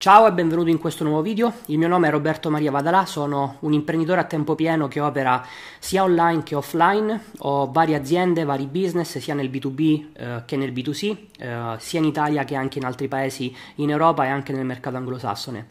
Ciao 0.00 0.28
e 0.28 0.32
benvenuto 0.32 0.70
in 0.70 0.78
questo 0.78 1.02
nuovo 1.02 1.22
video, 1.22 1.54
il 1.66 1.76
mio 1.76 1.88
nome 1.88 2.06
è 2.06 2.12
Roberto 2.12 2.50
Maria 2.50 2.70
Vadalà, 2.70 3.04
sono 3.04 3.56
un 3.62 3.72
imprenditore 3.72 4.20
a 4.20 4.24
tempo 4.26 4.54
pieno 4.54 4.86
che 4.86 5.00
opera 5.00 5.44
sia 5.80 6.04
online 6.04 6.44
che 6.44 6.54
offline, 6.54 7.20
ho 7.38 7.68
varie 7.72 7.96
aziende, 7.96 8.44
vari 8.44 8.66
business 8.66 9.18
sia 9.18 9.34
nel 9.34 9.50
B2B 9.50 10.04
eh, 10.12 10.42
che 10.46 10.56
nel 10.56 10.72
B2C, 10.72 11.16
eh, 11.38 11.74
sia 11.78 11.98
in 11.98 12.04
Italia 12.04 12.44
che 12.44 12.54
anche 12.54 12.78
in 12.78 12.84
altri 12.84 13.08
paesi 13.08 13.52
in 13.76 13.90
Europa 13.90 14.24
e 14.24 14.28
anche 14.28 14.52
nel 14.52 14.64
mercato 14.64 14.96
anglosassone. 14.96 15.66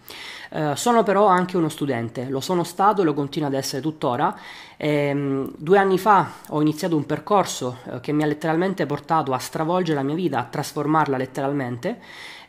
Eh, 0.49 0.75
sono 0.75 1.03
però 1.03 1.27
anche 1.27 1.55
uno 1.55 1.69
studente, 1.69 2.27
lo 2.27 2.41
sono 2.41 2.65
stato 2.65 3.03
e 3.03 3.05
lo 3.05 3.13
continuo 3.13 3.47
ad 3.47 3.53
essere 3.53 3.81
tuttora. 3.81 4.37
E, 4.75 4.89
ehm, 4.89 5.53
due 5.55 5.77
anni 5.77 5.97
fa 5.97 6.31
ho 6.49 6.59
iniziato 6.59 6.97
un 6.97 7.05
percorso 7.05 7.77
eh, 7.85 8.01
che 8.01 8.11
mi 8.11 8.23
ha 8.23 8.25
letteralmente 8.25 8.85
portato 8.85 9.31
a 9.31 9.37
stravolgere 9.37 9.97
la 9.97 10.03
mia 10.03 10.15
vita, 10.15 10.39
a 10.39 10.43
trasformarla 10.43 11.15
letteralmente 11.15 11.99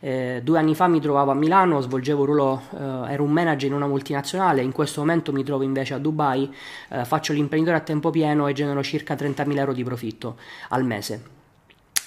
eh, 0.00 0.40
due 0.42 0.58
anni 0.58 0.74
fa 0.74 0.86
mi 0.88 1.00
trovavo 1.00 1.30
a 1.30 1.34
Milano, 1.34 1.80
svolgevo 1.80 2.24
ruolo, 2.24 2.62
eh, 2.72 3.12
ero 3.12 3.22
un 3.22 3.30
manager 3.30 3.68
in 3.68 3.74
una 3.74 3.86
multinazionale, 3.86 4.62
in 4.62 4.72
questo 4.72 5.00
momento 5.00 5.32
mi 5.32 5.44
trovo 5.44 5.62
invece 5.62 5.94
a 5.94 5.98
Dubai, 5.98 6.52
eh, 6.90 7.04
faccio 7.04 7.32
l'imprenditore 7.32 7.78
a 7.78 7.82
tempo 7.82 8.10
pieno 8.10 8.46
e 8.46 8.52
genero 8.52 8.82
circa 8.82 9.14
30.000 9.14 9.56
euro 9.56 9.72
di 9.72 9.84
profitto 9.84 10.36
al 10.68 10.84
mese. 10.84 11.37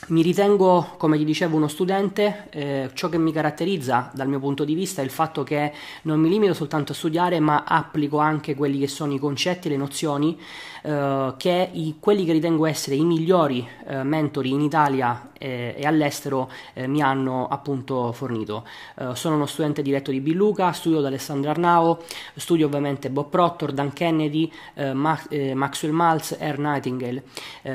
Mi 0.07 0.23
ritengo, 0.23 0.95
come 0.97 1.15
ti 1.17 1.23
dicevo, 1.23 1.57
uno 1.57 1.67
studente, 1.67 2.47
eh, 2.49 2.89
ciò 2.93 3.07
che 3.07 3.19
mi 3.19 3.31
caratterizza 3.31 4.09
dal 4.13 4.27
mio 4.27 4.39
punto 4.39 4.65
di 4.65 4.73
vista 4.73 5.01
è 5.01 5.05
il 5.05 5.11
fatto 5.11 5.43
che 5.43 5.71
non 6.03 6.19
mi 6.19 6.27
limito 6.27 6.55
soltanto 6.55 6.91
a 6.91 6.95
studiare, 6.95 7.39
ma 7.39 7.63
applico 7.65 8.17
anche 8.17 8.55
quelli 8.55 8.79
che 8.79 8.87
sono 8.87 9.13
i 9.13 9.19
concetti, 9.19 9.69
le 9.69 9.77
nozioni, 9.77 10.37
eh, 10.83 11.33
che 11.37 11.69
i, 11.71 11.97
quelli 11.99 12.25
che 12.25 12.31
ritengo 12.31 12.65
essere 12.65 12.95
i 12.95 13.05
migliori 13.05 13.65
eh, 13.87 14.01
mentori 14.03 14.49
in 14.49 14.61
Italia 14.61 15.29
e, 15.37 15.75
e 15.77 15.85
all'estero 15.85 16.49
eh, 16.73 16.87
mi 16.87 17.01
hanno 17.01 17.47
appunto 17.47 18.11
fornito. 18.11 18.65
Eh, 18.97 19.15
sono 19.15 19.35
uno 19.35 19.45
studente 19.45 19.83
diretto 19.83 20.09
di 20.09 20.19
Billuca, 20.19 20.71
studio 20.71 20.99
da 21.01 21.07
Alessandro 21.07 21.51
Arnao, 21.51 21.99
studio 22.35 22.65
ovviamente 22.65 23.11
Bob 23.11 23.29
Proctor, 23.29 23.71
Dan 23.71 23.93
Kennedy, 23.93 24.51
eh, 24.73 24.93
Ma- 24.93 25.19
Maxwell 25.53 25.93
Maltz, 25.93 26.35
Air 26.39 26.57
Nightingale. 26.57 27.23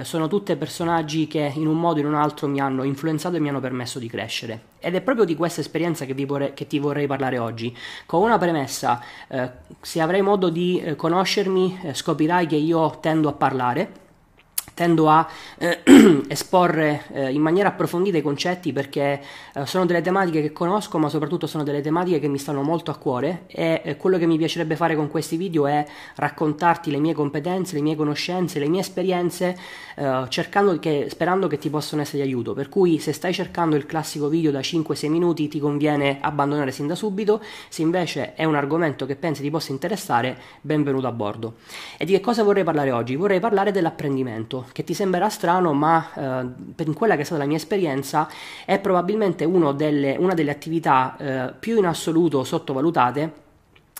sono 0.02 0.26
tutti 0.26 0.54
personaggi 0.56 1.26
che 1.28 1.52
in 1.54 1.66
un 1.68 1.78
modo 1.78 1.98
o 1.98 2.00
in 2.00 2.06
un 2.06 2.14
altro 2.16 2.48
mi 2.48 2.60
hanno 2.60 2.82
influenzato 2.82 3.36
e 3.36 3.40
mi 3.40 3.48
hanno 3.48 3.60
permesso 3.60 3.98
di 3.98 4.08
crescere. 4.08 4.60
Ed 4.78 4.94
è 4.94 5.00
proprio 5.00 5.24
di 5.24 5.36
questa 5.36 5.60
esperienza 5.60 6.04
che, 6.04 6.14
vorrei, 6.24 6.54
che 6.54 6.66
ti 6.66 6.78
vorrei 6.78 7.06
parlare 7.06 7.38
oggi. 7.38 7.76
Con 8.06 8.22
una 8.22 8.38
premessa, 8.38 9.02
eh, 9.28 9.50
se 9.80 10.00
avrai 10.00 10.22
modo 10.22 10.48
di 10.48 10.80
eh, 10.80 10.96
conoscermi, 10.96 11.80
eh, 11.82 11.94
scoprirai 11.94 12.46
che 12.46 12.56
io 12.56 12.98
tendo 13.00 13.28
a 13.28 13.32
parlare 13.32 14.04
tendo 14.76 15.08
a 15.08 15.26
eh, 15.56 15.80
esporre 16.28 17.04
eh, 17.14 17.32
in 17.32 17.40
maniera 17.40 17.70
approfondita 17.70 18.18
i 18.18 18.20
concetti 18.20 18.74
perché 18.74 19.22
eh, 19.54 19.64
sono 19.64 19.86
delle 19.86 20.02
tematiche 20.02 20.42
che 20.42 20.52
conosco, 20.52 20.98
ma 20.98 21.08
soprattutto 21.08 21.46
sono 21.46 21.64
delle 21.64 21.80
tematiche 21.80 22.20
che 22.20 22.28
mi 22.28 22.36
stanno 22.36 22.62
molto 22.62 22.90
a 22.90 22.96
cuore 22.96 23.44
e 23.46 23.80
eh, 23.82 23.96
quello 23.96 24.18
che 24.18 24.26
mi 24.26 24.36
piacerebbe 24.36 24.76
fare 24.76 24.94
con 24.94 25.08
questi 25.08 25.38
video 25.38 25.66
è 25.66 25.82
raccontarti 26.16 26.90
le 26.90 26.98
mie 26.98 27.14
competenze, 27.14 27.74
le 27.74 27.80
mie 27.80 27.96
conoscenze, 27.96 28.58
le 28.58 28.68
mie 28.68 28.80
esperienze, 28.80 29.56
eh, 29.96 30.26
che, 30.78 31.06
sperando 31.08 31.46
che 31.46 31.56
ti 31.56 31.70
possano 31.70 32.02
essere 32.02 32.18
di 32.18 32.28
aiuto. 32.28 32.52
Per 32.52 32.68
cui 32.68 32.98
se 32.98 33.12
stai 33.12 33.32
cercando 33.32 33.76
il 33.76 33.86
classico 33.86 34.28
video 34.28 34.50
da 34.50 34.60
5-6 34.60 35.08
minuti 35.08 35.48
ti 35.48 35.58
conviene 35.58 36.18
abbandonare 36.20 36.70
sin 36.70 36.86
da 36.86 36.94
subito, 36.94 37.42
se 37.70 37.80
invece 37.80 38.34
è 38.34 38.44
un 38.44 38.54
argomento 38.54 39.06
che 39.06 39.16
pensi 39.16 39.40
ti 39.40 39.48
possa 39.48 39.72
interessare, 39.72 40.36
benvenuto 40.60 41.06
a 41.06 41.12
bordo. 41.12 41.54
E 41.96 42.04
di 42.04 42.12
che 42.12 42.20
cosa 42.20 42.42
vorrei 42.42 42.62
parlare 42.62 42.90
oggi? 42.90 43.16
Vorrei 43.16 43.40
parlare 43.40 43.72
dell'apprendimento 43.72 44.65
che 44.72 44.84
ti 44.84 44.94
sembrerà 44.94 45.28
strano, 45.28 45.72
ma 45.72 46.12
eh, 46.14 46.46
per 46.74 46.92
quella 46.92 47.14
che 47.16 47.22
è 47.22 47.24
stata 47.24 47.40
la 47.40 47.46
mia 47.46 47.56
esperienza 47.56 48.28
è 48.64 48.78
probabilmente 48.78 49.44
delle, 49.72 50.16
una 50.18 50.34
delle 50.34 50.50
attività 50.50 51.16
eh, 51.16 51.52
più 51.58 51.78
in 51.78 51.86
assoluto 51.86 52.44
sottovalutate 52.44 53.44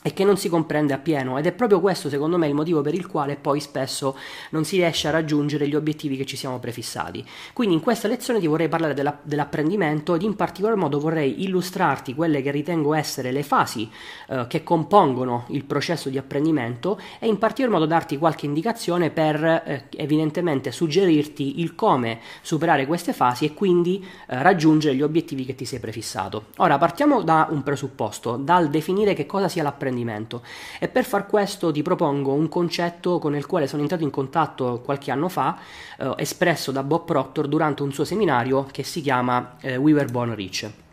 e 0.06 0.12
che 0.12 0.22
non 0.24 0.36
si 0.36 0.48
comprende 0.48 0.92
appieno 0.92 1.36
ed 1.36 1.46
è 1.46 1.52
proprio 1.52 1.80
questo 1.80 2.08
secondo 2.08 2.38
me 2.38 2.46
il 2.46 2.54
motivo 2.54 2.80
per 2.80 2.94
il 2.94 3.08
quale 3.08 3.34
poi 3.34 3.58
spesso 3.58 4.16
non 4.50 4.64
si 4.64 4.76
riesce 4.76 5.08
a 5.08 5.10
raggiungere 5.10 5.66
gli 5.66 5.74
obiettivi 5.74 6.16
che 6.16 6.24
ci 6.24 6.36
siamo 6.36 6.60
prefissati. 6.60 7.26
Quindi 7.52 7.74
in 7.74 7.80
questa 7.80 8.06
lezione 8.06 8.38
ti 8.38 8.46
vorrei 8.46 8.68
parlare 8.68 8.94
della, 8.94 9.18
dell'apprendimento 9.20 10.14
ed 10.14 10.22
in 10.22 10.36
particolar 10.36 10.76
modo 10.76 11.00
vorrei 11.00 11.42
illustrarti 11.42 12.14
quelle 12.14 12.40
che 12.40 12.52
ritengo 12.52 12.94
essere 12.94 13.32
le 13.32 13.42
fasi 13.42 13.90
eh, 14.28 14.46
che 14.48 14.62
compongono 14.62 15.46
il 15.48 15.64
processo 15.64 16.08
di 16.08 16.18
apprendimento 16.18 17.00
e 17.18 17.26
in 17.26 17.38
particolar 17.38 17.72
modo 17.72 17.86
darti 17.86 18.16
qualche 18.16 18.46
indicazione 18.46 19.10
per 19.10 19.42
eh, 19.44 19.84
evidentemente 19.96 20.70
suggerirti 20.70 21.60
il 21.60 21.74
come 21.74 22.20
superare 22.42 22.86
queste 22.86 23.12
fasi 23.12 23.44
e 23.44 23.54
quindi 23.54 24.04
eh, 24.28 24.40
raggiungere 24.40 24.94
gli 24.94 25.02
obiettivi 25.02 25.44
che 25.44 25.56
ti 25.56 25.64
sei 25.64 25.80
prefissato. 25.80 26.46
Ora 26.58 26.78
partiamo 26.78 27.22
da 27.22 27.48
un 27.50 27.64
presupposto, 27.64 28.36
dal 28.36 28.70
definire 28.70 29.12
che 29.12 29.26
cosa 29.26 29.48
sia 29.48 29.64
l'apprendimento 29.64 29.94
apprendimento. 29.96 30.42
E 30.78 30.88
per 30.88 31.04
far 31.04 31.26
questo 31.26 31.72
ti 31.72 31.82
propongo 31.82 32.32
un 32.32 32.48
concetto 32.48 33.18
con 33.18 33.34
il 33.34 33.46
quale 33.46 33.66
sono 33.66 33.82
entrato 33.82 34.04
in 34.04 34.10
contatto 34.10 34.82
qualche 34.84 35.10
anno 35.10 35.28
fa, 35.28 35.58
eh, 35.98 36.12
espresso 36.18 36.70
da 36.70 36.82
Bob 36.82 37.04
Proctor 37.04 37.48
durante 37.48 37.82
un 37.82 37.92
suo 37.92 38.04
seminario 38.04 38.66
che 38.70 38.82
si 38.82 39.00
chiama 39.00 39.56
eh, 39.60 39.76
We 39.76 39.92
Were 39.92 40.10
Born 40.10 40.34
Rich. 40.34 40.85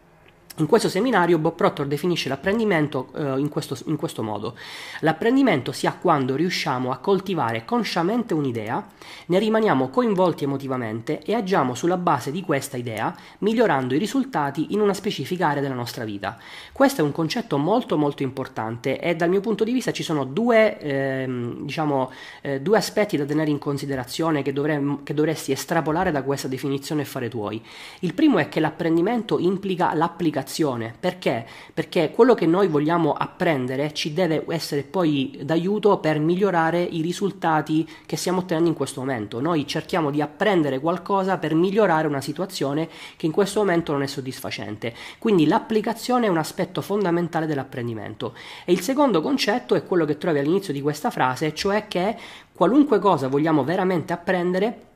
In 0.58 0.68
questo 0.68 0.88
seminario 0.88 1.40
Bob 1.40 1.56
Proctor 1.56 1.88
definisce 1.88 2.30
l'apprendimento 2.30 3.08
eh, 3.16 3.40
in, 3.40 3.50
questo, 3.50 3.76
in, 3.88 3.96
questo, 3.96 4.22
modo. 4.22 4.56
L'apprendimento 5.00 5.72
si 5.72 5.88
ha 5.88 5.98
quando 6.00 6.36
riusciamo 6.36 6.92
a 6.92 6.98
coltivare 6.98 7.66
consciamente 7.66 8.36
un'idea, 8.36 8.88
ne 9.26 9.40
rimaniamo 9.40 9.90
coinvolti 9.90 10.44
emotivamente 10.44 11.24
e 11.24 11.34
agiamo 11.34 11.74
sulla 11.74 11.98
base 11.98 12.32
di 12.32 12.44
questa 12.44 12.78
idea, 12.78 13.16
migliorando 13.40 13.96
i 13.96 13.98
risultati 13.98 14.74
in 14.74 14.80
una 14.80 14.94
specifica 14.94 15.48
area 15.48 15.64
della 15.64 15.74
nostra 15.74 16.04
vita. 16.04 16.38
Questo 16.72 17.02
è 17.02 17.04
un 17.04 17.14
concetto 17.14 17.58
molto 17.58 17.98
molto 17.98 18.22
importante 18.22 19.00
e 19.00 19.16
dal 19.16 19.30
mio 19.30 19.42
punto 19.42 19.64
di 19.64 19.72
vista 19.72 19.92
ci 19.92 20.04
sono 20.04 20.24
due, 20.24 20.78
eh, 20.78 21.54
diciamo, 21.62 22.12
eh, 22.42 22.62
due 22.62 22.78
aspetti 22.78 23.18
da 23.18 23.26
tenere 23.26 23.50
in 23.50 23.58
considerazione 23.58 24.44
che, 24.44 24.54
dovrei, 24.54 25.00
che 25.02 25.16
dovresti 25.16 25.52
estrapolare 25.52 26.12
da 26.12 26.22
questa 26.22 26.48
definizione 26.48 27.02
e 27.02 27.06
fare 27.06 27.28
tuoi. 27.28 27.60
Il 28.02 28.14
primo 28.14 28.38
è 28.38 28.50
che 28.50 28.60
l'apprendimento 28.60 29.40
implica 29.40 29.96
l'applicazione 29.96 30.42
comunicazione. 30.44 30.94
Perché? 31.00 31.46
Perché 31.74 32.12
quello 32.12 32.34
che 32.34 32.46
noi 32.46 32.68
vogliamo 32.68 33.14
apprendere 33.14 33.94
ci 33.94 34.14
deve 34.14 34.44
essere 34.50 34.84
poi 34.84 35.40
d'aiuto 35.42 35.98
per 36.00 36.20
migliorare 36.20 36.82
i 36.82 37.02
risultati 37.02 37.88
che 38.06 38.18
stiamo 38.18 38.40
ottenendo 38.40 38.70
in 38.70 38.76
questo 38.76 39.00
momento. 39.00 39.40
Noi 39.40 39.66
cerchiamo 39.66 40.12
di 40.12 40.22
apprendere 40.22 40.80
qualcosa 40.80 41.38
per 41.38 41.56
migliorare 41.56 42.08
una 42.08 42.22
situazione 42.22 42.90
che 43.16 43.26
in 43.26 43.32
questo 43.32 43.60
momento 43.60 43.94
non 43.94 44.04
è 44.04 44.08
soddisfacente. 44.08 44.94
Quindi 45.18 45.48
l'applicazione 45.48 46.28
è 46.28 46.30
un 46.30 46.38
aspetto 46.38 46.82
fondamentale 46.82 47.46
dell'apprendimento. 47.46 48.34
E 48.66 48.74
il 48.74 48.82
secondo 48.82 49.22
concetto 49.22 49.76
è 49.76 49.86
quello 49.86 50.06
che 50.06 50.18
trovi 50.18 50.40
all'inizio 50.40 50.74
di 50.74 50.82
questa 50.82 51.10
frase, 51.10 51.54
cioè 51.54 51.88
che 51.88 52.16
qualunque 52.54 53.00
cosa 53.00 53.28
vogliamo 53.28 53.64
veramente 53.64 54.14
apprendere 54.14 54.92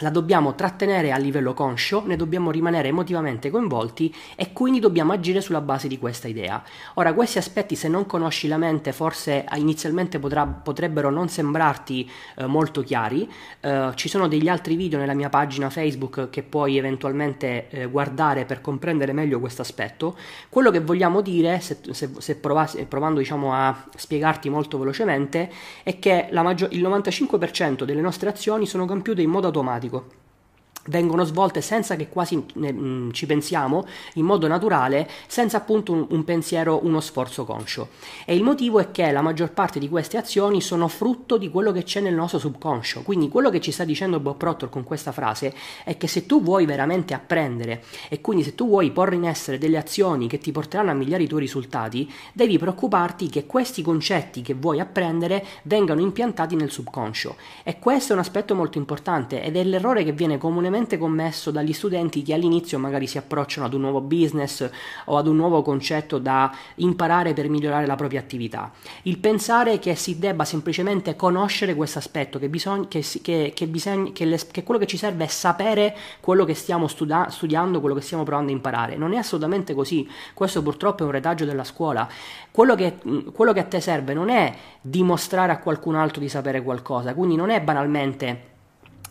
la 0.00 0.10
dobbiamo 0.10 0.54
trattenere 0.54 1.12
a 1.12 1.16
livello 1.16 1.54
conscio, 1.54 2.02
ne 2.06 2.16
dobbiamo 2.16 2.50
rimanere 2.50 2.88
emotivamente 2.88 3.50
coinvolti 3.50 4.14
e 4.36 4.52
quindi 4.52 4.80
dobbiamo 4.80 5.12
agire 5.12 5.40
sulla 5.40 5.60
base 5.60 5.88
di 5.88 5.98
questa 5.98 6.28
idea. 6.28 6.62
Ora, 6.94 7.12
questi 7.12 7.38
aspetti, 7.38 7.76
se 7.76 7.88
non 7.88 8.06
conosci 8.06 8.48
la 8.48 8.56
mente, 8.56 8.92
forse 8.92 9.44
inizialmente 9.56 10.18
potrà, 10.18 10.46
potrebbero 10.46 11.10
non 11.10 11.28
sembrarti 11.28 12.10
eh, 12.36 12.46
molto 12.46 12.82
chiari. 12.82 13.30
Eh, 13.60 13.90
ci 13.94 14.08
sono 14.08 14.28
degli 14.28 14.48
altri 14.48 14.76
video 14.76 14.98
nella 14.98 15.14
mia 15.14 15.28
pagina 15.28 15.70
Facebook 15.70 16.30
che 16.30 16.42
puoi 16.42 16.76
eventualmente 16.76 17.68
eh, 17.68 17.86
guardare 17.86 18.44
per 18.44 18.60
comprendere 18.60 19.12
meglio 19.12 19.40
questo 19.40 19.62
aspetto. 19.62 20.16
Quello 20.48 20.70
che 20.70 20.80
vogliamo 20.80 21.20
dire, 21.20 21.60
se, 21.60 21.78
se, 21.90 22.10
se 22.18 22.36
provassi, 22.36 22.84
provando 22.84 23.18
diciamo, 23.18 23.52
a 23.52 23.84
spiegarti 23.94 24.48
molto 24.48 24.78
velocemente, 24.78 25.50
è 25.82 25.98
che 25.98 26.28
maggior, 26.32 26.72
il 26.72 26.82
95% 26.82 27.84
delle 27.84 28.00
nostre 28.00 28.30
azioni 28.30 28.66
sono 28.66 28.86
compiute 28.86 29.22
in 29.22 29.30
modo 29.30 29.46
automatico 29.46 29.89
digo. 29.90 30.04
Vengono 30.86 31.24
svolte 31.24 31.60
senza 31.60 31.96
che 31.96 32.08
quasi 32.08 32.36
mh, 32.36 32.68
mm, 32.70 33.10
ci 33.10 33.26
pensiamo, 33.26 33.86
in 34.14 34.24
modo 34.24 34.46
naturale, 34.46 35.08
senza 35.26 35.58
appunto 35.58 35.92
un, 35.92 36.06
un, 36.08 36.24
pensiero, 36.24 36.80
uno 36.84 37.00
sforzo 37.00 37.44
conscio. 37.44 37.88
E 38.24 38.34
il 38.34 38.42
motivo 38.42 38.78
è 38.78 38.90
che 38.90 39.10
la 39.10 39.20
maggior 39.20 39.52
parte 39.52 39.78
di 39.78 39.88
queste 39.88 40.16
azioni 40.16 40.60
sono 40.60 40.88
frutto 40.88 41.36
di 41.36 41.50
quello 41.50 41.72
che 41.72 41.82
c'è 41.82 42.00
nel 42.00 42.14
nostro 42.14 42.38
subconscio. 42.38 43.02
Quindi 43.02 43.28
quello 43.28 43.50
che 43.50 43.60
ci 43.60 43.72
sta 43.72 43.84
dicendo 43.84 44.20
Bob 44.20 44.36
Proctor 44.36 44.70
con 44.70 44.84
questa 44.84 45.12
frase 45.12 45.54
è 45.84 45.96
che 45.96 46.06
se 46.06 46.24
tu 46.26 46.42
vuoi 46.42 46.64
veramente 46.64 47.14
apprendere 47.14 47.84
e 48.08 48.20
quindi 48.20 48.42
se 48.42 48.54
tu 48.54 48.66
vuoi 48.66 48.90
porre 48.90 49.16
in 49.16 49.24
essere 49.24 49.58
delle 49.58 49.76
azioni 49.76 50.28
che 50.28 50.38
ti 50.38 50.52
porteranno 50.52 50.90
a 50.90 50.94
migliorare 50.94 51.24
i 51.24 51.28
tuoi 51.28 51.40
risultati, 51.40 52.10
devi 52.32 52.58
preoccuparti 52.58 53.28
che 53.28 53.46
questi 53.46 53.82
concetti 53.82 54.40
che 54.40 54.54
vuoi 54.54 54.80
apprendere 54.80 55.44
vengano 55.64 56.00
impiantati 56.00 56.56
nel 56.56 56.70
subconscio. 56.70 57.36
E 57.62 57.78
questo 57.78 58.12
è 58.12 58.14
un 58.14 58.20
aspetto 58.22 58.54
molto 58.54 58.78
importante 58.78 59.42
ed 59.42 59.56
è 59.56 59.64
l'errore 59.64 60.04
che 60.04 60.12
viene 60.12 60.38
comunemente 60.38 60.69
comunemente 60.70 60.98
commesso 60.98 61.50
dagli 61.50 61.72
studenti 61.72 62.22
che 62.22 62.32
all'inizio 62.32 62.78
magari 62.78 63.08
si 63.08 63.18
approcciano 63.18 63.66
ad 63.66 63.74
un 63.74 63.80
nuovo 63.80 64.00
business 64.00 64.68
o 65.06 65.16
ad 65.16 65.26
un 65.26 65.34
nuovo 65.34 65.62
concetto 65.62 66.18
da 66.18 66.54
imparare 66.76 67.32
per 67.32 67.48
migliorare 67.48 67.86
la 67.86 67.96
propria 67.96 68.20
attività. 68.20 68.70
Il 69.02 69.18
pensare 69.18 69.80
che 69.80 69.96
si 69.96 70.20
debba 70.20 70.44
semplicemente 70.44 71.16
conoscere 71.16 71.74
questo 71.74 71.98
aspetto, 71.98 72.38
che, 72.38 72.48
bisogna, 72.48 72.86
che, 72.86 73.04
che, 73.20 73.52
che, 73.52 73.66
bisogna, 73.66 74.12
che, 74.12 74.24
le, 74.24 74.38
che 74.50 74.62
quello 74.62 74.78
che 74.78 74.86
ci 74.86 74.96
serve 74.96 75.24
è 75.24 75.26
sapere 75.26 75.96
quello 76.20 76.44
che 76.44 76.54
stiamo 76.54 76.86
studia, 76.86 77.28
studiando, 77.28 77.80
quello 77.80 77.96
che 77.96 78.02
stiamo 78.02 78.22
provando 78.22 78.52
a 78.52 78.54
imparare. 78.54 78.96
Non 78.96 79.12
è 79.12 79.16
assolutamente 79.16 79.74
così. 79.74 80.08
Questo 80.34 80.62
purtroppo 80.62 81.02
è 81.02 81.06
un 81.06 81.12
retaggio 81.12 81.44
della 81.44 81.64
scuola. 81.64 82.08
Quello 82.52 82.76
che, 82.76 82.98
quello 83.32 83.52
che 83.52 83.60
a 83.60 83.64
te 83.64 83.80
serve 83.80 84.14
non 84.14 84.28
è 84.28 84.54
dimostrare 84.80 85.50
a 85.50 85.58
qualcun 85.58 85.96
altro 85.96 86.20
di 86.20 86.28
sapere 86.28 86.62
qualcosa, 86.62 87.12
quindi 87.14 87.34
non 87.34 87.50
è 87.50 87.60
banalmente 87.60 88.49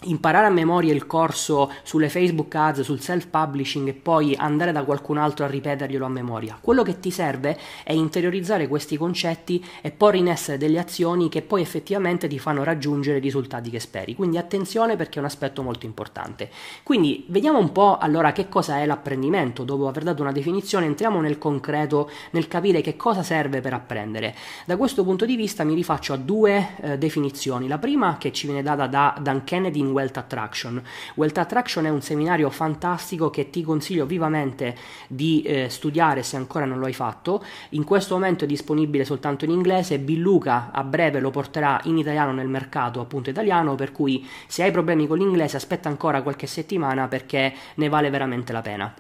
imparare 0.04 0.48
a 0.48 0.50
memoria 0.50 0.94
il 0.94 1.06
corso 1.06 1.72
sulle 1.84 2.10
Facebook 2.10 2.54
ads, 2.56 2.81
sul 2.81 3.01
self-publishing 3.01 3.90
e 3.90 3.94
poi 3.94 4.34
andare 4.36 4.72
da 4.72 4.84
qualcun 4.84 5.18
altro 5.18 5.46
a 5.46 5.50
ripeterglielo 5.50 6.06
a 6.06 6.10
memoria. 6.10 6.57
Quello 6.60 6.84
che 6.84 7.00
ti 7.00 7.12
serve 7.12 7.57
è 7.84 7.92
interiorizzare 7.92 8.68
questi 8.68 8.96
concetti 8.96 9.63
e 9.81 9.92
porre 9.92 10.18
in 10.18 10.28
essere 10.28 10.57
delle 10.57 10.80
azioni 10.80 11.28
che 11.28 11.42
poi 11.42 11.62
effettivamente 11.62 12.28
ti 12.28 12.40
fanno 12.40 12.63
raggiungere 12.63 13.18
i 13.18 13.22
risultati 13.22 13.69
che 13.69 13.80
speri. 13.80 14.16
Quindi 14.16 14.38
attenzione 14.38 14.96
perché 14.96 15.18
è 15.18 15.19
un 15.19 15.25
aspetto 15.25 15.62
molto 15.63 15.86
importante. 15.86 16.50
Quindi 16.84 17.25
vediamo 17.28 17.60
un 17.60 17.72
po' 17.72 17.98
allora 17.98 18.31
che 18.31 18.48
cosa 18.48 18.80
è 18.80 18.86
l'apprendimento. 18.86 19.63
Dopo 19.63 19.88
aver 19.88 20.04
dato 20.04 20.22
una 20.22 20.31
definizione 20.31 20.86
entriamo 20.86 21.19
nel 21.19 21.38
concreto, 21.38 22.10
nel 22.31 22.48
capire 22.48 22.80
che 22.81 22.96
cosa 22.96 23.22
serve 23.22 23.60
per 23.60 23.74
apprendere. 23.74 24.34
Da 24.66 24.78
questo 24.78 25.04
punto 25.04 25.25
di 25.25 25.36
vista 25.36 25.66
mi 25.66 25.74
rifaccio 25.74 26.13
a 26.13 26.18
due 26.18 26.75
eh, 26.81 26.98
definizioni. 26.98 27.68
La 27.68 27.78
prima 27.78 28.18
che 28.18 28.31
ci 28.31 28.46
viene 28.46 28.63
data 28.63 28.88
da 28.88 29.18
Dan 29.19 29.44
Kennedy 29.44 29.88
Wealth 29.91 30.18
Attraction. 30.18 30.81
Wealth 31.15 31.38
Attraction 31.38 31.86
è 31.86 31.89
un 31.89 32.01
seminario 32.01 32.50
fantastico 32.50 33.30
che 33.30 33.50
ti 33.50 33.63
consiglio 33.63 34.06
vivamente 34.06 34.75
di 35.07 35.41
eh, 35.41 35.69
studiare 35.69 36.24
se 36.24 36.36
ancora 36.36 36.65
non 36.65 36.80
lo 36.80 36.86
hai 36.86 36.94
fatto. 36.94 37.44
In 37.69 37.83
questo 37.83 38.13
momento 38.15 38.44
è 38.44 38.47
disponibile 38.47 39.06
soltanto 39.06 39.45
in 39.45 39.51
inglese, 39.51 40.00
Bill 40.00 40.21
Luca 40.21 40.71
a 40.71 40.83
breve 40.83 41.19
lo 41.19 41.31
porterà 41.31 41.80
in 41.83 41.97
italiano 41.97 42.31
nel 42.31 42.47
mercato 42.47 43.00
appunto 43.00 43.30
italiano, 43.30 43.75
per 43.75 43.91
cui 43.91 44.27
se 44.47 44.63
hai 44.63 44.71
problemi 44.71 45.07
con 45.07 45.18
l'inglese 45.18 45.57
aspetta 45.57 45.89
ancora 45.89 46.21
qualche 46.21 46.47
settimana 46.47 47.07
perché 47.07 47.53
ne 47.75 47.89
vale 47.89 48.09
veramente 48.09 48.53
la 48.53 48.62
pena. 48.62 48.94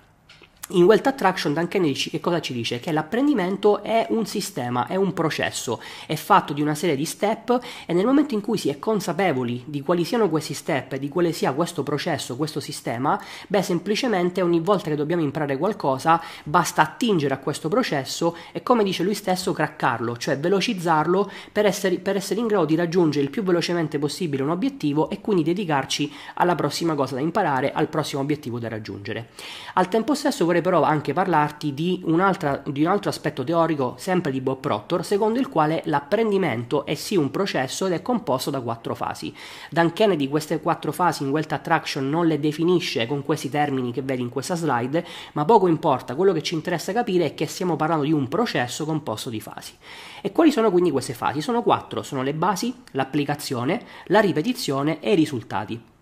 In 0.71 0.83
Wealth 0.83 1.07
Attraction 1.07 1.51
Dan 1.51 1.67
Kennedy 1.67 1.95
che 1.95 2.19
cosa 2.19 2.39
ci 2.41 2.53
dice? 2.53 2.79
Che 2.79 2.91
l'apprendimento 2.91 3.81
è 3.81 4.05
un 4.09 4.27
sistema, 4.27 4.85
è 4.85 4.95
un 4.95 5.13
processo, 5.13 5.81
è 6.05 6.13
fatto 6.13 6.53
di 6.53 6.61
una 6.61 6.75
serie 6.75 6.95
di 6.95 7.05
step 7.05 7.59
e 7.87 7.93
nel 7.93 8.05
momento 8.05 8.35
in 8.35 8.41
cui 8.41 8.59
si 8.59 8.69
è 8.69 8.77
consapevoli 8.77 9.63
di 9.65 9.81
quali 9.81 10.03
siano 10.03 10.29
questi 10.29 10.53
step 10.53 10.93
e 10.93 10.99
di 10.99 11.09
quale 11.09 11.31
sia 11.31 11.53
questo 11.53 11.81
processo, 11.81 12.35
questo 12.35 12.59
sistema, 12.59 13.19
beh 13.47 13.63
semplicemente 13.63 14.43
ogni 14.43 14.59
volta 14.59 14.91
che 14.91 14.95
dobbiamo 14.95 15.23
imparare 15.23 15.57
qualcosa 15.57 16.21
basta 16.43 16.83
attingere 16.83 17.33
a 17.33 17.39
questo 17.39 17.67
processo 17.67 18.35
e 18.51 18.61
come 18.61 18.83
dice 18.83 19.01
lui 19.01 19.15
stesso 19.15 19.53
craccarlo, 19.53 20.17
cioè 20.17 20.37
velocizzarlo 20.37 21.31
per 21.51 21.65
essere, 21.65 21.97
per 21.97 22.15
essere 22.15 22.41
in 22.41 22.45
grado 22.45 22.65
di 22.65 22.75
raggiungere 22.75 23.25
il 23.25 23.31
più 23.31 23.41
velocemente 23.41 23.97
possibile 23.97 24.43
un 24.43 24.51
obiettivo 24.51 25.09
e 25.09 25.19
quindi 25.19 25.41
dedicarci 25.41 26.13
alla 26.35 26.53
prossima 26.53 26.93
cosa 26.93 27.15
da 27.15 27.21
imparare, 27.21 27.71
al 27.71 27.87
prossimo 27.87 28.21
obiettivo 28.21 28.59
da 28.59 28.67
raggiungere. 28.67 29.29
Al 29.73 29.87
tempo 29.87 30.13
stesso 30.13 30.45
vorrei 30.45 30.57
vorrei 30.59 30.61
però 30.61 30.81
anche 30.81 31.13
parlarti 31.13 31.73
di, 31.73 32.01
di, 32.03 32.11
un 32.11 32.19
altro 32.19 33.09
aspetto 33.09 33.43
teorico, 33.43 33.95
sempre 33.97 34.31
di 34.31 34.41
Bob 34.41 34.59
Proctor, 34.59 35.03
secondo 35.03 35.39
il 35.39 35.49
quale 35.49 35.81
l'apprendimento 35.85 36.85
è 36.85 36.95
sì 36.95 37.15
un 37.15 37.31
processo 37.31 37.87
ed 37.87 37.93
è 37.93 38.01
composto 38.01 38.49
da 38.49 38.61
quattro 38.61 38.93
fasi. 38.95 39.33
Dan 39.69 39.93
Kennedy 39.93 40.27
queste 40.27 40.59
quattro 40.59 40.91
fasi 40.91 41.23
in 41.23 41.29
Wealth 41.29 41.53
Attraction 41.53 42.09
non 42.09 42.27
le 42.27 42.39
definisce 42.39 43.07
con 43.07 43.23
questi 43.23 43.49
termini 43.49 43.91
che 43.91 44.01
vedi 44.01 44.21
in 44.21 44.29
questa 44.29 44.55
slide, 44.55 45.05
ma 45.33 45.45
poco 45.45 45.67
importa, 45.67 46.15
quello 46.15 46.33
che 46.33 46.43
ci 46.43 46.53
interessa 46.53 46.93
capire 46.93 47.25
è 47.25 47.33
che 47.33 47.47
stiamo 47.47 47.75
parlando 47.75 48.03
di 48.03 48.11
un 48.11 48.27
processo 48.27 48.85
composto 48.85 49.29
di 49.29 49.39
fasi. 49.39 49.73
E 50.21 50.31
quali 50.31 50.51
sono 50.51 50.71
quindi 50.71 50.91
queste 50.91 51.13
fasi? 51.13 51.41
Sono 51.41 51.63
quattro, 51.63 52.03
sono 52.03 52.21
le 52.21 52.33
basi, 52.33 52.73
l'applicazione, 52.91 53.81
la 54.05 54.19
ripetizione 54.19 54.99
e 54.99 55.13
i 55.13 55.15
risultati. 55.15 55.97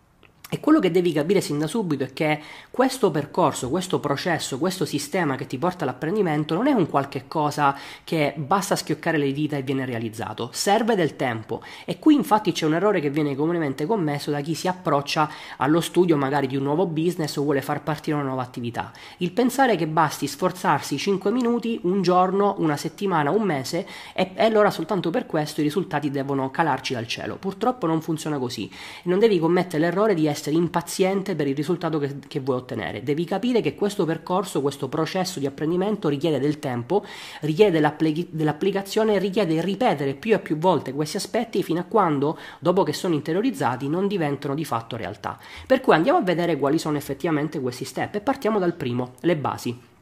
E 0.50 0.62
quello 0.62 0.80
che 0.80 0.92
devi 0.92 1.12
capire 1.12 1.42
sin 1.42 1.60
da 1.60 1.68
subito 1.68 2.06
è 2.06 2.14
che 2.14 2.40
questo 2.72 3.12
percorso, 3.12 3.70
questo 3.70 4.00
processo, 4.00 4.58
questo 4.58 4.86
sistema 4.86 5.36
che 5.36 5.46
ti 5.46 5.58
porta 5.58 5.84
all'apprendimento 5.84 6.56
non 6.56 6.68
è 6.68 6.72
un 6.72 6.88
qualche 6.88 7.26
cosa 7.28 7.78
che 8.06 8.34
basta 8.38 8.78
schioccare 8.78 9.18
le 9.18 9.34
dita 9.34 9.58
e 9.58 9.62
viene 9.62 9.84
realizzato, 9.84 10.50
serve 10.54 10.96
del 10.96 11.18
tempo. 11.18 11.62
E 11.84 12.00
qui 12.00 12.16
infatti 12.16 12.54
c'è 12.54 12.66
un 12.66 12.76
errore 12.76 13.02
che 13.02 13.10
viene 13.10 13.36
comunemente 13.36 13.86
commesso 13.86 14.32
da 14.32 14.40
chi 14.40 14.54
si 14.54 14.70
approccia 14.70 15.30
allo 15.58 15.82
studio 15.82 16.16
magari 16.16 16.48
di 16.48 16.56
un 16.56 16.64
nuovo 16.64 16.86
business 16.86 17.36
o 17.36 17.44
vuole 17.44 17.62
far 17.62 17.84
partire 17.84 18.16
una 18.16 18.28
nuova 18.28 18.44
attività. 18.44 18.94
Il 19.18 19.34
pensare 19.34 19.76
che 19.76 19.86
basti 19.86 20.28
sforzarsi 20.28 20.98
5 20.98 21.30
minuti, 21.30 21.78
un 21.84 22.02
giorno, 22.02 22.56
una 22.60 22.78
settimana, 22.78 23.32
un 23.32 23.42
mese 23.42 23.86
e, 24.14 24.32
e 24.34 24.46
allora 24.46 24.72
soltanto 24.72 25.10
per 25.10 25.26
questo 25.26 25.60
i 25.60 25.66
risultati 25.66 26.10
devono 26.10 26.50
calarci 26.52 26.94
dal 26.94 27.06
cielo. 27.06 27.36
Purtroppo 27.36 27.86
non 27.86 28.00
funziona 28.00 28.38
così. 28.38 28.72
Non 29.04 29.20
devi 29.20 29.40
commettere 29.40 29.84
l'errore 29.84 30.14
di 30.14 30.26
essere 30.26 30.36
essere 30.38 30.56
impaziente 30.56 31.36
per 31.36 31.48
il 31.48 31.56
risultato 31.56 31.98
che, 31.98 32.20
che, 32.28 32.40
vuoi 32.40 32.58
ottenere. 32.58 33.04
Devi 33.04 33.26
capire 33.26 33.62
che 33.62 33.76
questo 33.76 34.06
percorso, 34.06 34.62
questo 34.62 34.88
processo 34.88 35.40
di 35.40 35.48
apprendimento 35.48 36.08
richiede 36.08 36.40
del 36.40 36.60
tempo, 36.60 37.04
richiede 37.42 37.72
dell'appli- 37.72 38.28
dell'applicazione, 38.30 39.18
richiede 39.18 39.62
ripetere 39.62 40.14
più 40.14 40.34
e 40.34 40.40
più 40.40 40.58
volte 40.58 40.94
questi 40.94 41.18
aspetti 41.18 41.64
fino 41.64 41.80
a 41.80 41.84
quando, 41.84 42.38
dopo 42.60 42.84
che 42.84 42.94
sono 42.94 43.16
interiorizzati, 43.16 43.90
non 43.90 44.08
diventano 44.08 44.54
di 44.54 44.64
fatto 44.64 44.96
realtà. 44.96 45.38
Per 45.66 45.82
cui 45.82 45.96
andiamo 45.96 46.20
a 46.20 46.22
vedere 46.24 46.58
quali 46.58 46.78
sono 46.78 46.98
effettivamente 46.98 47.60
questi 47.60 47.86
step 47.86 48.16
e 48.16 48.22
partiamo 48.22 48.60
dal 48.60 48.74
primo, 48.74 49.16
le 49.22 49.36
basi. 49.36 49.96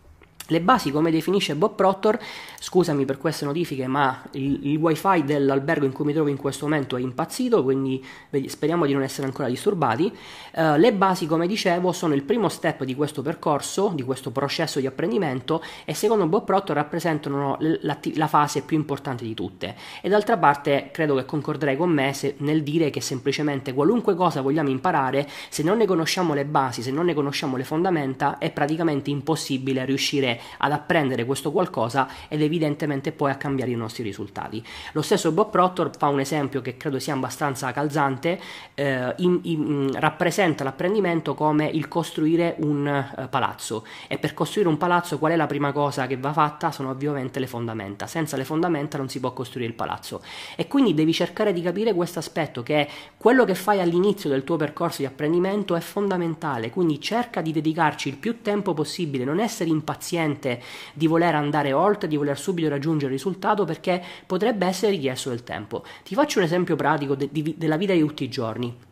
Le 0.49 0.61
basi, 0.61 0.91
come 0.91 1.09
definisce 1.09 1.55
Bob 1.55 1.73
Proctor, 1.73 2.19
scusami 2.59 3.03
per 3.03 3.17
queste 3.17 3.45
notifiche, 3.45 3.87
ma 3.87 4.21
il, 4.33 4.67
il, 4.67 4.77
wifi 4.77 5.23
dell'albergo 5.23 5.85
in 5.85 5.91
cui 5.91 6.05
mi 6.05 6.13
trovo 6.13 6.29
in 6.29 6.37
questo 6.37 6.65
momento 6.65 6.97
è 6.97 6.99
impazzito, 6.99 7.63
quindi 7.63 8.03
speriamo 8.45 8.85
di 8.85 8.93
non 8.93 9.01
essere 9.01 9.25
ancora 9.25 9.47
disturbati. 9.47 10.15
Uh, 10.53 10.75
le 10.75 10.93
basi, 10.93 11.25
come 11.25 11.47
dicevo, 11.47 11.91
sono 11.91 12.13
il 12.13 12.21
primo 12.21 12.47
step 12.47 12.83
di 12.83 12.93
questo 12.93 13.23
percorso, 13.23 13.91
di 13.95 14.03
questo 14.03 14.29
processo 14.29 14.79
di 14.79 14.85
apprendimento 14.85 15.63
e 15.83 15.95
secondo 15.95 16.27
Bob 16.27 16.45
Proctor 16.45 16.75
rappresentano 16.75 17.57
la, 17.59 17.97
la 18.13 18.27
fase 18.27 18.61
più 18.61 18.77
importante 18.77 19.23
di 19.23 19.33
tutte. 19.33 19.75
E 19.99 20.09
d'altra 20.09 20.37
parte 20.37 20.89
credo 20.91 21.15
che 21.15 21.25
concorderei 21.25 21.75
con 21.75 21.89
me 21.89 22.13
se, 22.13 22.35
nel 22.39 22.61
dire 22.61 22.91
che 22.91 23.01
semplicemente 23.01 23.73
qualunque 23.73 24.13
cosa 24.13 24.41
vogliamo 24.41 24.69
imparare, 24.69 25.27
se 25.49 25.63
non 25.63 25.77
ne 25.77 25.87
conosciamo 25.87 26.35
le 26.35 26.45
basi, 26.45 26.83
se 26.83 26.91
non 26.91 27.05
ne 27.05 27.15
conosciamo 27.15 27.57
le 27.57 27.63
fondamenta, 27.63 28.37
è 28.37 28.51
praticamente 28.51 29.09
impossibile 29.09 29.85
riuscire 29.85 30.33
ad 30.57 30.71
apprendere 30.71 31.25
questo 31.25 31.51
qualcosa 31.51 32.07
ed 32.27 32.41
evidentemente 32.41 33.11
poi 33.11 33.31
a 33.31 33.35
cambiare 33.35 33.71
i 33.71 33.75
nostri 33.75 34.03
risultati. 34.03 34.63
Lo 34.93 35.01
stesso 35.01 35.31
Bob 35.31 35.49
Proctor 35.49 35.91
fa 35.97 36.07
un 36.07 36.19
esempio 36.19 36.61
che 36.61 36.77
credo 36.77 36.99
sia 36.99 37.13
abbastanza 37.13 37.71
calzante, 37.71 38.39
eh, 38.73 39.13
in, 39.17 39.39
in, 39.43 39.91
rappresenta 39.99 40.63
l'apprendimento 40.63 41.33
come 41.33 41.65
il 41.65 41.87
costruire 41.87 42.55
un 42.59 42.87
eh, 42.87 43.27
palazzo 43.27 43.85
e 44.07 44.17
per 44.17 44.33
costruire 44.33 44.69
un 44.69 44.77
palazzo 44.77 45.17
qual 45.17 45.31
è 45.31 45.35
la 45.35 45.47
prima 45.47 45.71
cosa 45.71 46.07
che 46.07 46.17
va 46.17 46.33
fatta? 46.33 46.71
Sono 46.71 46.89
ovviamente 46.89 47.39
le 47.39 47.47
fondamenta, 47.47 48.07
senza 48.07 48.37
le 48.37 48.45
fondamenta 48.45 48.97
non 48.97 49.09
si 49.09 49.19
può 49.19 49.33
costruire 49.33 49.69
il 49.69 49.75
palazzo 49.75 50.21
e 50.55 50.67
quindi 50.67 50.93
devi 50.93 51.13
cercare 51.13 51.53
di 51.53 51.61
capire 51.61 51.93
questo 51.93 52.19
aspetto 52.19 52.63
che 52.63 52.87
quello 53.17 53.45
che 53.45 53.55
fai 53.55 53.79
all'inizio 53.79 54.29
del 54.29 54.43
tuo 54.43 54.55
percorso 54.55 54.97
di 55.01 55.05
apprendimento 55.05 55.75
è 55.75 55.79
fondamentale, 55.79 56.69
quindi 56.69 56.99
cerca 56.99 57.41
di 57.41 57.51
dedicarci 57.51 58.09
il 58.09 58.17
più 58.17 58.41
tempo 58.41 58.73
possibile, 58.73 59.23
non 59.23 59.39
essere 59.39 59.69
impaziente 59.69 60.24
niente 60.25 60.61
di 60.93 61.07
voler 61.07 61.35
andare 61.35 61.73
oltre, 61.73 62.07
di 62.07 62.17
voler 62.17 62.37
subito 62.37 62.69
raggiungere 62.69 63.11
il 63.11 63.17
risultato 63.17 63.63
perché 63.65 64.01
potrebbe 64.25 64.65
essere 64.65 64.91
richiesto 64.91 65.29
del 65.29 65.43
tempo. 65.43 65.83
Ti 66.03 66.15
faccio 66.15 66.39
un 66.39 66.45
esempio 66.45 66.75
pratico 66.75 67.15
de- 67.15 67.29
di, 67.31 67.55
della 67.57 67.77
vita 67.77 67.93
di 67.93 67.99
tutti 67.99 68.23
i 68.23 68.29
giorni. 68.29 68.84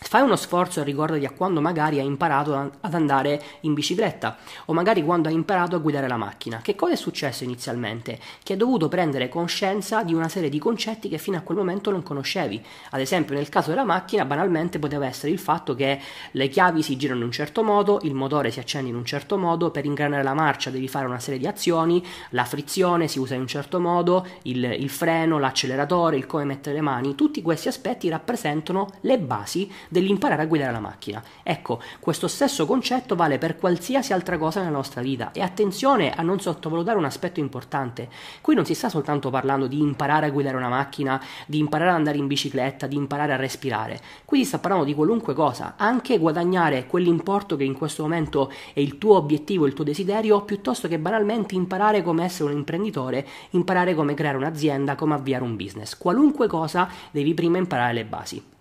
Fai 0.00 0.22
uno 0.22 0.36
sforzo 0.36 0.80
e 0.80 0.84
ricordati 0.84 1.26
a 1.26 1.32
quando 1.32 1.60
magari 1.60 1.98
hai 1.98 2.06
imparato 2.06 2.54
ad 2.80 2.94
andare 2.94 3.42
in 3.62 3.74
bicicletta 3.74 4.38
o 4.66 4.72
magari 4.72 5.02
quando 5.02 5.28
hai 5.28 5.34
imparato 5.34 5.76
a 5.76 5.80
guidare 5.80 6.08
la 6.08 6.16
macchina. 6.16 6.60
Che 6.62 6.76
cosa 6.76 6.92
è 6.92 6.96
successo 6.96 7.44
inizialmente? 7.44 8.18
Che 8.42 8.52
hai 8.52 8.58
dovuto 8.58 8.88
prendere 8.88 9.28
coscienza 9.28 10.02
di 10.04 10.14
una 10.14 10.28
serie 10.28 10.48
di 10.48 10.58
concetti 10.58 11.08
che 11.10 11.18
fino 11.18 11.36
a 11.36 11.40
quel 11.40 11.58
momento 11.58 11.90
non 11.90 12.02
conoscevi. 12.02 12.64
Ad 12.90 13.00
esempio 13.00 13.34
nel 13.34 13.50
caso 13.50 13.68
della 13.70 13.84
macchina 13.84 14.24
banalmente 14.24 14.78
poteva 14.78 15.04
essere 15.04 15.32
il 15.32 15.38
fatto 15.38 15.74
che 15.74 16.00
le 16.30 16.48
chiavi 16.48 16.80
si 16.80 16.96
girano 16.96 17.20
in 17.20 17.26
un 17.26 17.32
certo 17.32 17.62
modo, 17.62 17.98
il 18.02 18.14
motore 18.14 18.50
si 18.50 18.60
accende 18.60 18.88
in 18.88 18.96
un 18.96 19.04
certo 19.04 19.36
modo, 19.36 19.70
per 19.70 19.84
ingranare 19.84 20.22
la 20.22 20.32
marcia 20.32 20.70
devi 20.70 20.88
fare 20.88 21.06
una 21.06 21.18
serie 21.18 21.40
di 21.40 21.46
azioni, 21.46 22.02
la 22.30 22.44
frizione 22.44 23.08
si 23.08 23.18
usa 23.18 23.34
in 23.34 23.40
un 23.40 23.48
certo 23.48 23.78
modo, 23.78 24.26
il, 24.42 24.62
il 24.64 24.88
freno, 24.88 25.38
l'acceleratore, 25.38 26.16
il 26.16 26.26
come 26.26 26.44
mettere 26.44 26.76
le 26.76 26.82
mani. 26.82 27.14
Tutti 27.14 27.42
questi 27.42 27.68
aspetti 27.68 28.08
rappresentano 28.08 28.88
le 29.00 29.18
basi 29.18 29.70
dell'imparare 29.88 30.42
a 30.42 30.46
guidare 30.46 30.72
la 30.72 30.80
macchina. 30.80 31.22
Ecco, 31.42 31.80
questo 32.00 32.28
stesso 32.28 32.66
concetto 32.66 33.16
vale 33.16 33.38
per 33.38 33.56
qualsiasi 33.56 34.12
altra 34.12 34.38
cosa 34.38 34.60
nella 34.60 34.72
nostra 34.72 35.02
vita 35.02 35.32
e 35.32 35.40
attenzione 35.40 36.12
a 36.12 36.22
non 36.22 36.40
sottovalutare 36.40 36.98
un 36.98 37.04
aspetto 37.04 37.40
importante. 37.40 38.08
Qui 38.40 38.54
non 38.54 38.64
si 38.64 38.74
sta 38.74 38.88
soltanto 38.88 39.30
parlando 39.30 39.66
di 39.66 39.80
imparare 39.80 40.26
a 40.26 40.30
guidare 40.30 40.56
una 40.56 40.68
macchina, 40.68 41.20
di 41.46 41.58
imparare 41.58 41.90
ad 41.90 41.96
andare 41.96 42.18
in 42.18 42.26
bicicletta, 42.26 42.86
di 42.86 42.96
imparare 42.96 43.32
a 43.32 43.36
respirare. 43.36 44.00
Qui 44.24 44.40
si 44.40 44.44
sta 44.44 44.58
parlando 44.58 44.86
di 44.86 44.94
qualunque 44.94 45.34
cosa, 45.34 45.74
anche 45.76 46.18
guadagnare 46.18 46.86
quell'importo 46.86 47.56
che 47.56 47.64
in 47.64 47.74
questo 47.74 48.02
momento 48.02 48.50
è 48.72 48.80
il 48.80 48.98
tuo 48.98 49.16
obiettivo, 49.16 49.66
il 49.66 49.74
tuo 49.74 49.84
desiderio, 49.84 50.42
piuttosto 50.42 50.88
che 50.88 50.98
banalmente 50.98 51.54
imparare 51.54 52.02
come 52.02 52.24
essere 52.24 52.50
un 52.50 52.56
imprenditore, 52.56 53.26
imparare 53.50 53.94
come 53.94 54.14
creare 54.14 54.36
un'azienda, 54.36 54.94
come 54.94 55.14
avviare 55.14 55.44
un 55.44 55.56
business. 55.56 55.96
Qualunque 55.96 56.46
cosa 56.46 56.88
devi 57.10 57.34
prima 57.34 57.58
imparare 57.58 57.92
le 57.92 58.04
basi. 58.04 58.56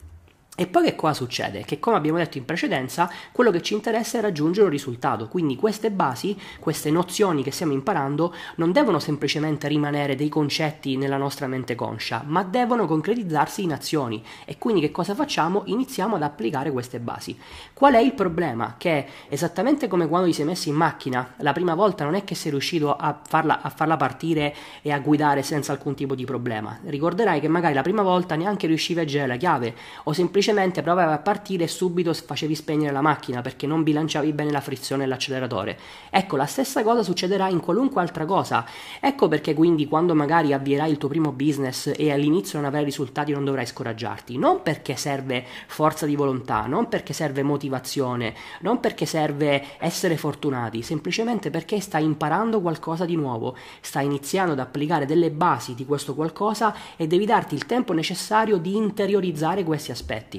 E 0.60 0.66
poi 0.66 0.86
che 0.86 0.96
cosa 0.96 1.14
succede? 1.14 1.64
Che 1.66 1.78
come 1.78 1.98
abbiamo 1.98 2.18
detto 2.18 2.40
in 2.40 2.46
precedenza, 2.46 3.08
quello 3.32 3.52
che 3.52 3.62
ci 3.62 3.76
interessa 3.76 4.18
è 4.18 4.22
raggiungere 4.22 4.66
un 4.66 4.72
risultato, 4.72 5.28
quindi 5.28 5.56
queste 5.56 5.92
basi, 5.92 6.36
queste 6.60 6.90
nozioni 6.90 7.44
che 7.44 7.52
stiamo 7.52 7.74
imparando 7.74 8.34
non 8.56 8.72
devono 8.72 8.98
semplicemente 8.98 9.68
rimanere 9.68 10.16
dei 10.16 10.30
concetti 10.30 10.98
nella 10.98 11.18
nostra 11.18 11.46
mente 11.46 11.76
conscia, 11.76 12.24
ma 12.26 12.42
devono 12.42 12.88
concretizzarsi 12.88 13.62
in 13.62 13.72
azioni. 13.72 14.24
E 14.46 14.58
quindi 14.58 14.82
che 14.82 14.90
cosa 14.90 15.14
facciamo? 15.14 15.62
Iniziamo 15.66 16.16
ad 16.16 16.24
applicare 16.24 16.72
queste 16.72 17.00
basi. 17.00 17.38
Qual 17.72 17.94
è 17.94 18.00
il 18.00 18.16
problema? 18.16 18.78
Che 18.80 19.06
esattamente 19.30 19.88
come 19.88 20.08
quando 20.08 20.26
ti 20.26 20.34
sei 20.34 20.46
messo 20.46 20.70
in 20.70 20.76
macchina, 20.76 21.36
la 21.38 21.54
prima 21.54 21.76
volta 21.76 22.04
non 22.04 22.16
è 22.16 22.24
che 22.24 22.34
sei 22.34 22.50
riuscito 22.50 22.96
a 22.96 23.16
farla, 23.24 23.62
a 23.62 23.70
farla 23.70 23.96
partire 23.96 24.56
e 24.82 24.92
a 24.92 24.98
guidare 24.98 25.44
senza 25.44 25.72
alcun 25.72 25.94
tipo 25.94 26.16
di 26.16 26.26
problema. 26.26 26.80
Ricorderai 26.84 27.40
che 27.40 27.48
magari 27.48 27.76
la 27.76 27.84
prima 27.84 28.02
volta 28.02 28.34
neanche 28.34 28.66
riuscivi 28.66 29.02
a 29.02 29.06
girare 29.06 29.28
la 29.28 29.38
chiave 29.38 29.76
o 30.06 30.14
semplicemente 30.14 30.46
semplicemente 30.48 30.82
provavi 30.82 31.12
a 31.12 31.18
partire 31.18 31.66
e 31.66 31.68
subito 31.68 32.14
facevi 32.14 32.56
spegnere 32.56 32.94
la 32.94 33.02
macchina 33.02 33.42
perché 33.42 33.68
non 33.68 33.84
bilanciavi 33.84 34.32
bene 34.32 34.52
la 34.52 34.62
frizione 34.62 35.04
e 35.04 35.08
l'acceleratore. 35.08 35.78
Ecco, 36.10 36.38
la 36.38 36.46
stessa 36.46 36.84
cosa 36.84 37.04
succederà 37.04 37.50
in 37.50 37.60
qualunque 37.60 38.00
altra 38.00 38.24
cosa. 38.24 38.66
Ecco 39.02 39.28
perché 39.28 39.54
quindi 39.54 39.88
quando 39.88 40.16
magari 40.16 40.54
avvierai 40.54 40.90
il 40.90 40.98
tuo 40.98 41.10
primo 41.10 41.34
business 41.34 41.92
e 41.94 42.14
all'inizio 42.14 42.60
non 42.60 42.68
avrai 42.68 42.86
risultati 42.86 43.34
non 43.34 43.44
dovrai 43.44 43.66
scoraggiarti. 43.66 44.38
Non 44.38 44.62
perché 44.64 44.96
serve 44.96 45.44
forza 45.68 46.06
di 46.06 46.16
volontà, 46.16 46.66
non 46.66 46.88
perché 46.88 47.12
serve 47.12 47.44
motivazione, 47.44 48.34
non 48.62 48.80
perché 48.80 49.06
serve 49.06 49.78
essere 49.80 50.16
fortunati, 50.16 50.82
semplicemente 50.82 51.50
perché 51.50 51.82
stai 51.82 52.06
imparando 52.06 52.62
qualcosa 52.62 53.04
di 53.04 53.18
nuovo, 53.18 53.58
stai 53.82 54.06
iniziando 54.06 54.54
ad 54.54 54.60
applicare 54.60 55.06
delle 55.06 55.30
basi 55.30 55.76
di 55.76 55.86
questo 55.86 56.16
qualcosa 56.16 56.74
e 56.96 57.06
devi 57.06 57.26
darti 57.26 57.54
il 57.54 57.66
tempo 57.66 57.92
necessario 57.92 58.58
di 58.58 58.78
interiorizzare 58.78 59.64
questi 59.66 59.92
aspetti. 59.92 60.37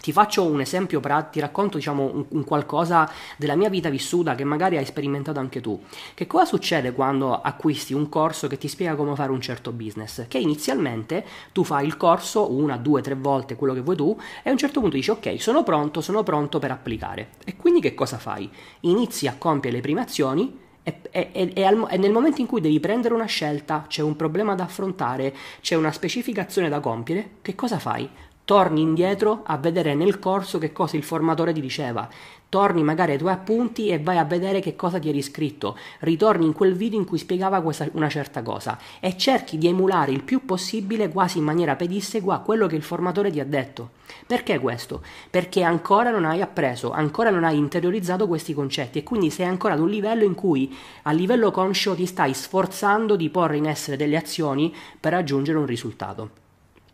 Ti 0.00 0.12
faccio 0.12 0.44
un 0.44 0.60
esempio, 0.60 1.00
ti 1.30 1.40
racconto 1.40 1.78
diciamo, 1.78 2.02
un, 2.04 2.24
un, 2.28 2.44
qualcosa 2.44 3.10
della 3.36 3.56
mia 3.56 3.70
vita 3.70 3.88
vissuta 3.88 4.34
che 4.34 4.44
magari 4.44 4.76
hai 4.76 4.84
sperimentato 4.84 5.40
anche 5.40 5.60
tu. 5.60 5.82
Che 6.14 6.26
cosa 6.26 6.44
succede 6.44 6.92
quando 6.92 7.40
acquisti 7.40 7.94
un 7.94 8.08
corso 8.08 8.46
che 8.46 8.58
ti 8.58 8.68
spiega 8.68 8.94
come 8.94 9.14
fare 9.14 9.32
un 9.32 9.40
certo 9.40 9.72
business? 9.72 10.26
Che 10.28 10.38
inizialmente 10.38 11.24
tu 11.52 11.64
fai 11.64 11.86
il 11.86 11.96
corso 11.96 12.52
una, 12.52 12.76
due, 12.76 13.00
tre 13.00 13.14
volte, 13.14 13.56
quello 13.56 13.72
che 13.72 13.80
vuoi 13.80 13.96
tu, 13.96 14.16
e 14.42 14.48
a 14.48 14.52
un 14.52 14.58
certo 14.58 14.80
punto 14.80 14.96
dici 14.96 15.10
ok, 15.10 15.40
sono 15.40 15.62
pronto, 15.62 16.00
sono 16.00 16.22
pronto 16.22 16.58
per 16.58 16.70
applicare. 16.70 17.30
E 17.44 17.56
quindi 17.56 17.80
che 17.80 17.94
cosa 17.94 18.18
fai? 18.18 18.50
Inizi 18.80 19.26
a 19.26 19.36
compiere 19.38 19.76
le 19.76 19.82
prime 19.82 20.02
azioni 20.02 20.64
e, 20.82 21.00
e, 21.10 21.30
e, 21.32 21.52
e, 21.54 21.96
nel 21.96 22.12
momento 22.12 22.40
in 22.40 22.46
cui 22.46 22.60
devi 22.60 22.78
prendere 22.78 23.12
una 23.12 23.24
scelta, 23.24 23.86
c'è 23.88 24.02
un 24.02 24.14
problema 24.14 24.54
da 24.54 24.64
affrontare, 24.64 25.34
c'è 25.60 25.74
una 25.74 25.90
specificazione 25.90 26.68
da 26.68 26.78
compiere, 26.78 27.30
che 27.42 27.56
cosa 27.56 27.80
fai? 27.80 28.08
Torni 28.46 28.80
indietro 28.80 29.42
a 29.44 29.56
vedere 29.56 29.96
nel 29.96 30.20
corso 30.20 30.58
che 30.58 30.70
cosa 30.70 30.96
il 30.96 31.02
formatore 31.02 31.52
ti 31.52 31.60
diceva, 31.60 32.08
torni 32.48 32.84
magari 32.84 33.10
ai 33.10 33.18
tuoi 33.18 33.32
appunti 33.32 33.88
e 33.88 33.98
vai 33.98 34.18
a 34.18 34.24
vedere 34.24 34.60
che 34.60 34.76
cosa 34.76 35.00
ti 35.00 35.08
eri 35.08 35.20
scritto, 35.20 35.76
ritorni 35.98 36.46
in 36.46 36.52
quel 36.52 36.74
video 36.74 36.96
in 36.96 37.04
cui 37.04 37.18
spiegava 37.18 37.60
questa, 37.60 37.88
una 37.94 38.08
certa 38.08 38.42
cosa 38.42 38.78
e 39.00 39.16
cerchi 39.16 39.58
di 39.58 39.66
emulare 39.66 40.12
il 40.12 40.22
più 40.22 40.44
possibile, 40.44 41.08
quasi 41.08 41.38
in 41.38 41.44
maniera 41.44 41.74
pedissequa, 41.74 42.38
quello 42.38 42.68
che 42.68 42.76
il 42.76 42.84
formatore 42.84 43.32
ti 43.32 43.40
ha 43.40 43.44
detto. 43.44 43.90
Perché 44.24 44.60
questo? 44.60 45.02
Perché 45.28 45.64
ancora 45.64 46.10
non 46.10 46.24
hai 46.24 46.40
appreso, 46.40 46.92
ancora 46.92 47.30
non 47.30 47.42
hai 47.42 47.58
interiorizzato 47.58 48.28
questi 48.28 48.54
concetti 48.54 49.00
e 49.00 49.02
quindi 49.02 49.30
sei 49.30 49.46
ancora 49.46 49.74
ad 49.74 49.80
un 49.80 49.88
livello 49.88 50.22
in 50.22 50.36
cui 50.36 50.72
a 51.02 51.10
livello 51.10 51.50
conscio 51.50 51.96
ti 51.96 52.06
stai 52.06 52.32
sforzando 52.32 53.16
di 53.16 53.28
porre 53.28 53.56
in 53.56 53.66
essere 53.66 53.96
delle 53.96 54.16
azioni 54.16 54.72
per 55.00 55.10
raggiungere 55.10 55.58
un 55.58 55.66
risultato. 55.66 56.44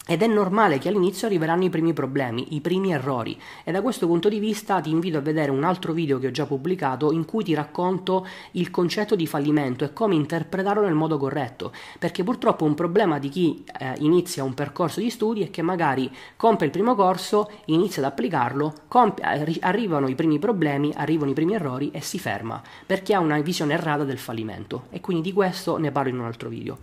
Ed 0.04 0.20
è 0.20 0.26
normale 0.26 0.78
che 0.78 0.88
all'inizio 0.88 1.28
arriveranno 1.28 1.62
i 1.62 1.70
primi 1.70 1.92
problemi, 1.92 2.56
i 2.56 2.60
primi 2.60 2.92
errori. 2.92 3.40
E 3.62 3.70
da 3.70 3.82
questo 3.82 4.08
punto 4.08 4.28
di 4.28 4.40
vista 4.40 4.80
ti 4.80 4.90
invito 4.90 5.18
a 5.18 5.20
vedere 5.20 5.52
un 5.52 5.62
altro 5.62 5.92
video 5.92 6.18
che 6.18 6.26
ho 6.26 6.32
già 6.32 6.44
pubblicato 6.44 7.12
in 7.12 7.24
cui 7.24 7.44
ti 7.44 7.54
racconto 7.54 8.26
il 8.52 8.72
concetto 8.72 9.14
di 9.14 9.28
fallimento 9.28 9.84
e 9.84 9.92
come 9.92 10.16
interpretarlo 10.16 10.82
nel 10.82 10.94
modo 10.94 11.18
corretto, 11.18 11.72
perché 12.00 12.24
purtroppo 12.24 12.64
un 12.64 12.74
problema 12.74 13.20
di 13.20 13.28
chi 13.28 13.64
eh, 13.78 13.94
inizia 13.98 14.42
un 14.42 14.54
percorso 14.54 14.98
di 14.98 15.08
studi 15.08 15.42
è 15.44 15.50
che 15.50 15.62
magari 15.62 16.10
compie 16.34 16.66
il 16.66 16.72
primo 16.72 16.96
corso, 16.96 17.48
inizia 17.66 18.02
ad 18.04 18.10
applicarlo, 18.10 18.74
compie, 18.88 19.60
arrivano 19.60 20.08
i 20.08 20.16
primi 20.16 20.40
problemi, 20.40 20.92
arrivano 20.96 21.30
i 21.30 21.34
primi 21.34 21.54
errori 21.54 21.92
e 21.92 22.00
si 22.00 22.18
ferma, 22.18 22.60
perché 22.84 23.14
ha 23.14 23.20
una 23.20 23.40
visione 23.40 23.74
errata 23.74 24.02
del 24.02 24.18
fallimento. 24.18 24.86
E 24.90 25.00
quindi 25.00 25.22
di 25.22 25.32
questo 25.32 25.76
ne 25.76 25.92
parlo 25.92 26.10
in 26.10 26.18
un 26.18 26.24
altro 26.24 26.48
video. 26.48 26.78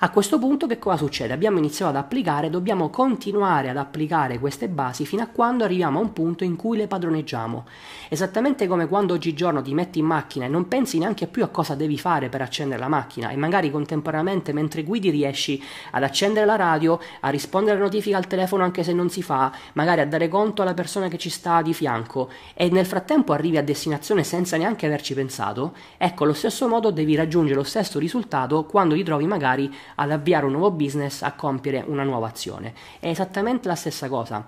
A 0.00 0.10
questo 0.10 0.38
punto 0.38 0.68
che 0.68 0.78
cosa 0.78 0.96
succede? 0.96 1.32
Abbiamo 1.32 1.58
iniziato 1.58 1.90
ad 1.90 1.96
applicare, 1.96 2.50
dobbiamo 2.50 2.88
continuare 2.88 3.68
ad 3.68 3.76
applicare 3.76 4.38
queste 4.38 4.68
basi 4.68 5.04
fino 5.04 5.24
a 5.24 5.26
quando 5.26 5.64
arriviamo 5.64 5.98
a 5.98 6.02
un 6.02 6.12
punto 6.12 6.44
in 6.44 6.54
cui 6.54 6.76
le 6.76 6.86
padroneggiamo. 6.86 7.64
Esattamente 8.08 8.68
come 8.68 8.86
quando 8.86 9.14
oggigiorno 9.14 9.60
ti 9.60 9.74
metti 9.74 9.98
in 9.98 10.04
macchina 10.04 10.44
e 10.44 10.48
non 10.48 10.68
pensi 10.68 10.98
neanche 10.98 11.26
più 11.26 11.42
a 11.42 11.48
cosa 11.48 11.74
devi 11.74 11.98
fare 11.98 12.28
per 12.28 12.42
accendere 12.42 12.78
la 12.78 12.86
macchina 12.86 13.30
e 13.30 13.36
magari 13.36 13.72
contemporaneamente 13.72 14.52
mentre 14.52 14.84
guidi 14.84 15.10
riesci 15.10 15.60
ad 15.90 16.04
accendere 16.04 16.46
la 16.46 16.54
radio, 16.54 17.00
a 17.18 17.28
rispondere 17.30 17.74
alle 17.74 17.86
notifiche 17.86 18.14
al 18.14 18.28
telefono 18.28 18.62
anche 18.62 18.84
se 18.84 18.92
non 18.92 19.10
si 19.10 19.20
fa, 19.20 19.50
magari 19.72 20.00
a 20.00 20.06
dare 20.06 20.28
conto 20.28 20.62
alla 20.62 20.74
persona 20.74 21.08
che 21.08 21.18
ci 21.18 21.28
sta 21.28 21.60
di 21.60 21.74
fianco 21.74 22.30
e 22.54 22.68
nel 22.70 22.86
frattempo 22.86 23.32
arrivi 23.32 23.56
a 23.56 23.64
destinazione 23.64 24.22
senza 24.22 24.56
neanche 24.56 24.86
averci 24.86 25.14
pensato, 25.14 25.74
ecco 25.96 26.22
allo 26.22 26.34
stesso 26.34 26.68
modo 26.68 26.92
devi 26.92 27.16
raggiungere 27.16 27.56
lo 27.56 27.64
stesso 27.64 27.98
risultato 27.98 28.64
quando 28.64 28.94
ti 28.94 29.02
trovi 29.02 29.26
magari 29.26 29.68
ad 29.96 30.10
avviare 30.10 30.46
un 30.46 30.52
nuovo 30.52 30.70
business, 30.70 31.22
a 31.22 31.32
compiere 31.32 31.84
una 31.86 32.02
nuova 32.02 32.28
azione. 32.28 32.74
È 32.98 33.08
esattamente 33.08 33.68
la 33.68 33.74
stessa 33.74 34.08
cosa. 34.08 34.44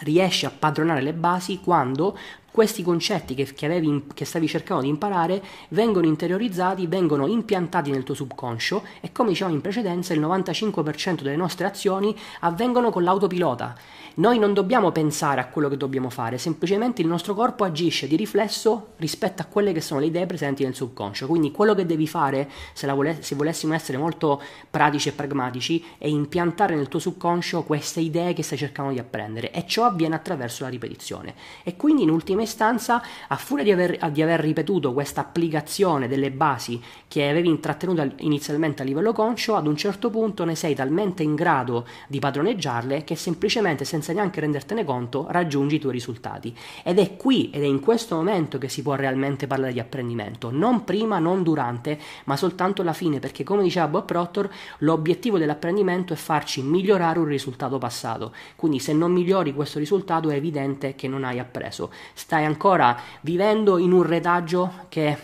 Riesci 0.00 0.46
a 0.46 0.52
padronare 0.56 1.00
le 1.00 1.12
basi 1.12 1.60
quando 1.60 2.16
questi 2.50 2.82
concetti 2.82 3.34
che, 3.34 3.52
che, 3.54 3.66
avevi, 3.66 4.06
che, 4.14 4.24
stavi 4.24 4.48
cercando 4.48 4.82
di 4.82 4.88
imparare 4.88 5.42
vengono 5.68 6.06
interiorizzati, 6.06 6.86
vengono 6.86 7.26
impiantati 7.26 7.90
nel 7.90 8.02
tuo 8.02 8.14
subconscio 8.14 8.82
e 9.00 9.12
come 9.12 9.28
dicevamo 9.30 9.54
in 9.54 9.60
precedenza 9.60 10.14
il 10.14 10.20
95% 10.20 11.22
delle 11.22 11.36
nostre 11.36 11.66
azioni 11.66 12.16
avvengono 12.40 12.90
con 12.90 13.04
l'autopilota. 13.04 13.76
Noi 14.18 14.40
non 14.40 14.52
dobbiamo 14.52 14.90
pensare 14.90 15.40
a 15.40 15.46
quello 15.46 15.68
che 15.68 15.76
dobbiamo 15.76 16.10
fare, 16.10 16.38
semplicemente 16.38 17.02
il 17.02 17.06
nostro 17.06 17.34
corpo 17.34 17.62
agisce 17.62 18.08
di 18.08 18.16
riflesso 18.16 18.94
rispetto 18.96 19.42
a 19.42 19.44
quelle 19.44 19.72
che 19.72 19.80
sono 19.80 20.00
le 20.00 20.06
idee 20.06 20.26
presenti 20.26 20.64
nel 20.64 20.74
subconscio. 20.74 21.28
Quindi 21.28 21.52
quello 21.52 21.72
che 21.72 21.86
devi 21.86 22.08
fare, 22.08 22.50
se, 22.72 22.88
vole- 22.88 23.18
se 23.20 23.36
volessimo 23.36 23.74
essere 23.74 23.96
molto 23.96 24.42
pratici 24.68 25.10
e 25.10 25.12
pragmatici, 25.12 25.84
è 25.98 26.08
impiantare 26.08 26.74
nel 26.74 26.88
tuo 26.88 26.98
subconscio 26.98 27.62
queste 27.62 28.00
idee 28.00 28.32
che 28.32 28.42
stai 28.42 28.58
cercando 28.58 28.90
di 28.90 28.98
apprendere 28.98 29.52
e 29.52 29.64
ciò 29.68 29.84
avviene 29.84 30.16
attraverso 30.16 30.64
la 30.64 30.70
ripetizione. 30.70 31.34
E 31.62 31.76
quindi 31.76 32.02
in 32.02 32.10
ultima 32.10 32.42
istanza, 32.48 33.02
a 33.28 33.36
furia 33.36 33.64
di 33.64 33.72
aver, 33.72 34.10
di 34.10 34.22
aver 34.22 34.40
ripetuto 34.40 34.92
questa 34.92 35.20
applicazione 35.20 36.08
delle 36.08 36.30
basi 36.30 36.82
che 37.06 37.28
avevi 37.28 37.48
intrattenuto 37.48 38.14
inizialmente 38.18 38.82
a 38.82 38.84
livello 38.84 39.12
conscio, 39.12 39.54
ad 39.54 39.66
un 39.66 39.76
certo 39.76 40.10
punto 40.10 40.44
ne 40.44 40.54
sei 40.54 40.74
talmente 40.74 41.22
in 41.22 41.34
grado 41.34 41.86
di 42.08 42.18
padroneggiarle 42.18 43.04
che 43.04 43.16
semplicemente 43.16 43.84
senza 43.84 44.12
neanche 44.12 44.40
rendertene 44.40 44.84
conto, 44.84 45.26
raggiungi 45.30 45.76
i 45.76 45.78
tuoi 45.78 45.92
risultati. 45.92 46.54
Ed 46.82 46.98
è 46.98 47.16
qui 47.16 47.50
ed 47.50 47.62
è 47.62 47.66
in 47.66 47.80
questo 47.80 48.16
momento 48.16 48.58
che 48.58 48.68
si 48.68 48.82
può 48.82 48.94
realmente 48.94 49.46
parlare 49.46 49.72
di 49.72 49.80
apprendimento, 49.80 50.50
non 50.50 50.84
prima, 50.84 51.18
non 51.18 51.42
durante, 51.42 51.98
ma 52.24 52.36
soltanto 52.36 52.82
alla 52.82 52.92
fine, 52.92 53.18
perché 53.18 53.44
come 53.44 53.62
diceva 53.62 53.88
Bob 53.88 54.04
Proctor, 54.04 54.48
l'obiettivo 54.78 55.38
dell'apprendimento 55.38 56.12
è 56.12 56.16
farci 56.16 56.62
migliorare 56.62 57.18
un 57.18 57.26
risultato 57.26 57.78
passato. 57.78 58.32
Quindi 58.56 58.78
se 58.78 58.92
non 58.92 59.12
migliori 59.12 59.54
questo 59.54 59.78
risultato 59.78 60.30
è 60.30 60.34
evidente 60.34 60.94
che 60.94 61.08
non 61.08 61.24
hai 61.24 61.38
appreso. 61.38 61.90
Stai 62.28 62.44
ancora 62.44 62.94
vivendo 63.22 63.78
in 63.78 63.90
un 63.90 64.02
retaggio 64.02 64.84
che 64.90 65.16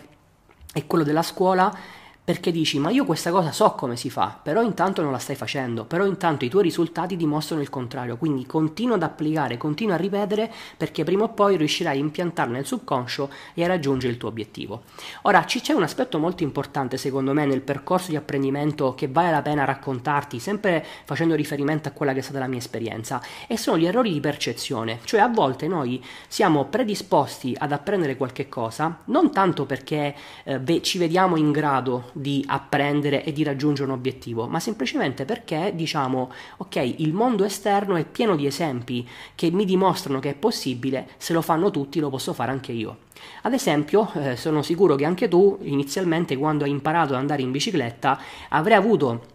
è 0.72 0.86
quello 0.86 1.04
della 1.04 1.20
scuola 1.20 1.70
perché 2.24 2.50
dici 2.50 2.78
ma 2.78 2.88
io 2.88 3.04
questa 3.04 3.30
cosa 3.30 3.52
so 3.52 3.72
come 3.72 3.96
si 3.96 4.08
fa, 4.08 4.38
però 4.42 4.62
intanto 4.62 5.02
non 5.02 5.12
la 5.12 5.18
stai 5.18 5.36
facendo, 5.36 5.84
però 5.84 6.06
intanto 6.06 6.46
i 6.46 6.48
tuoi 6.48 6.62
risultati 6.62 7.16
dimostrano 7.16 7.60
il 7.60 7.68
contrario, 7.68 8.16
quindi 8.16 8.46
continua 8.46 8.96
ad 8.96 9.02
applicare, 9.02 9.58
continua 9.58 9.94
a 9.94 9.98
ripetere 9.98 10.50
perché 10.76 11.04
prima 11.04 11.24
o 11.24 11.28
poi 11.28 11.58
riuscirai 11.58 11.96
a 11.96 12.00
impiantarla 12.00 12.54
nel 12.54 12.64
subconscio 12.64 13.30
e 13.52 13.62
a 13.62 13.66
raggiungere 13.66 14.10
il 14.10 14.18
tuo 14.18 14.30
obiettivo. 14.30 14.84
Ora 15.22 15.44
ci 15.44 15.60
c'è 15.60 15.74
un 15.74 15.82
aspetto 15.82 16.18
molto 16.18 16.42
importante 16.42 16.96
secondo 16.96 17.34
me 17.34 17.44
nel 17.44 17.60
percorso 17.60 18.08
di 18.08 18.16
apprendimento 18.16 18.94
che 18.94 19.06
vale 19.06 19.30
la 19.30 19.42
pena 19.42 19.64
raccontarti, 19.64 20.38
sempre 20.38 20.82
facendo 21.04 21.34
riferimento 21.34 21.88
a 21.88 21.92
quella 21.92 22.14
che 22.14 22.20
è 22.20 22.22
stata 22.22 22.38
la 22.38 22.46
mia 22.46 22.58
esperienza, 22.58 23.20
e 23.46 23.58
sono 23.58 23.76
gli 23.76 23.84
errori 23.84 24.10
di 24.10 24.20
percezione, 24.20 25.00
cioè 25.04 25.20
a 25.20 25.28
volte 25.28 25.68
noi 25.68 26.02
siamo 26.26 26.64
predisposti 26.64 27.54
ad 27.58 27.72
apprendere 27.72 28.16
qualche 28.16 28.48
cosa, 28.48 29.00
non 29.06 29.30
tanto 29.30 29.66
perché 29.66 30.14
eh, 30.44 30.80
ci 30.80 30.96
vediamo 30.96 31.36
in 31.36 31.52
grado 31.52 32.12
di 32.14 32.44
apprendere 32.46 33.24
e 33.24 33.32
di 33.32 33.42
raggiungere 33.42 33.88
un 33.88 33.96
obiettivo, 33.96 34.46
ma 34.46 34.60
semplicemente 34.60 35.24
perché 35.24 35.72
diciamo 35.74 36.32
ok, 36.58 36.76
il 36.98 37.12
mondo 37.12 37.44
esterno 37.44 37.96
è 37.96 38.04
pieno 38.04 38.36
di 38.36 38.46
esempi 38.46 39.06
che 39.34 39.50
mi 39.50 39.64
dimostrano 39.64 40.20
che 40.20 40.30
è 40.30 40.34
possibile, 40.34 41.08
se 41.18 41.32
lo 41.32 41.42
fanno 41.42 41.70
tutti 41.70 42.00
lo 42.00 42.10
posso 42.10 42.32
fare 42.32 42.50
anche 42.50 42.72
io. 42.72 42.98
Ad 43.42 43.52
esempio, 43.52 44.10
eh, 44.14 44.36
sono 44.36 44.62
sicuro 44.62 44.96
che 44.96 45.04
anche 45.04 45.28
tu 45.28 45.58
inizialmente 45.62 46.36
quando 46.36 46.64
hai 46.64 46.70
imparato 46.70 47.12
ad 47.14 47.20
andare 47.20 47.42
in 47.42 47.50
bicicletta 47.50 48.18
avrai 48.48 48.76
avuto 48.76 49.32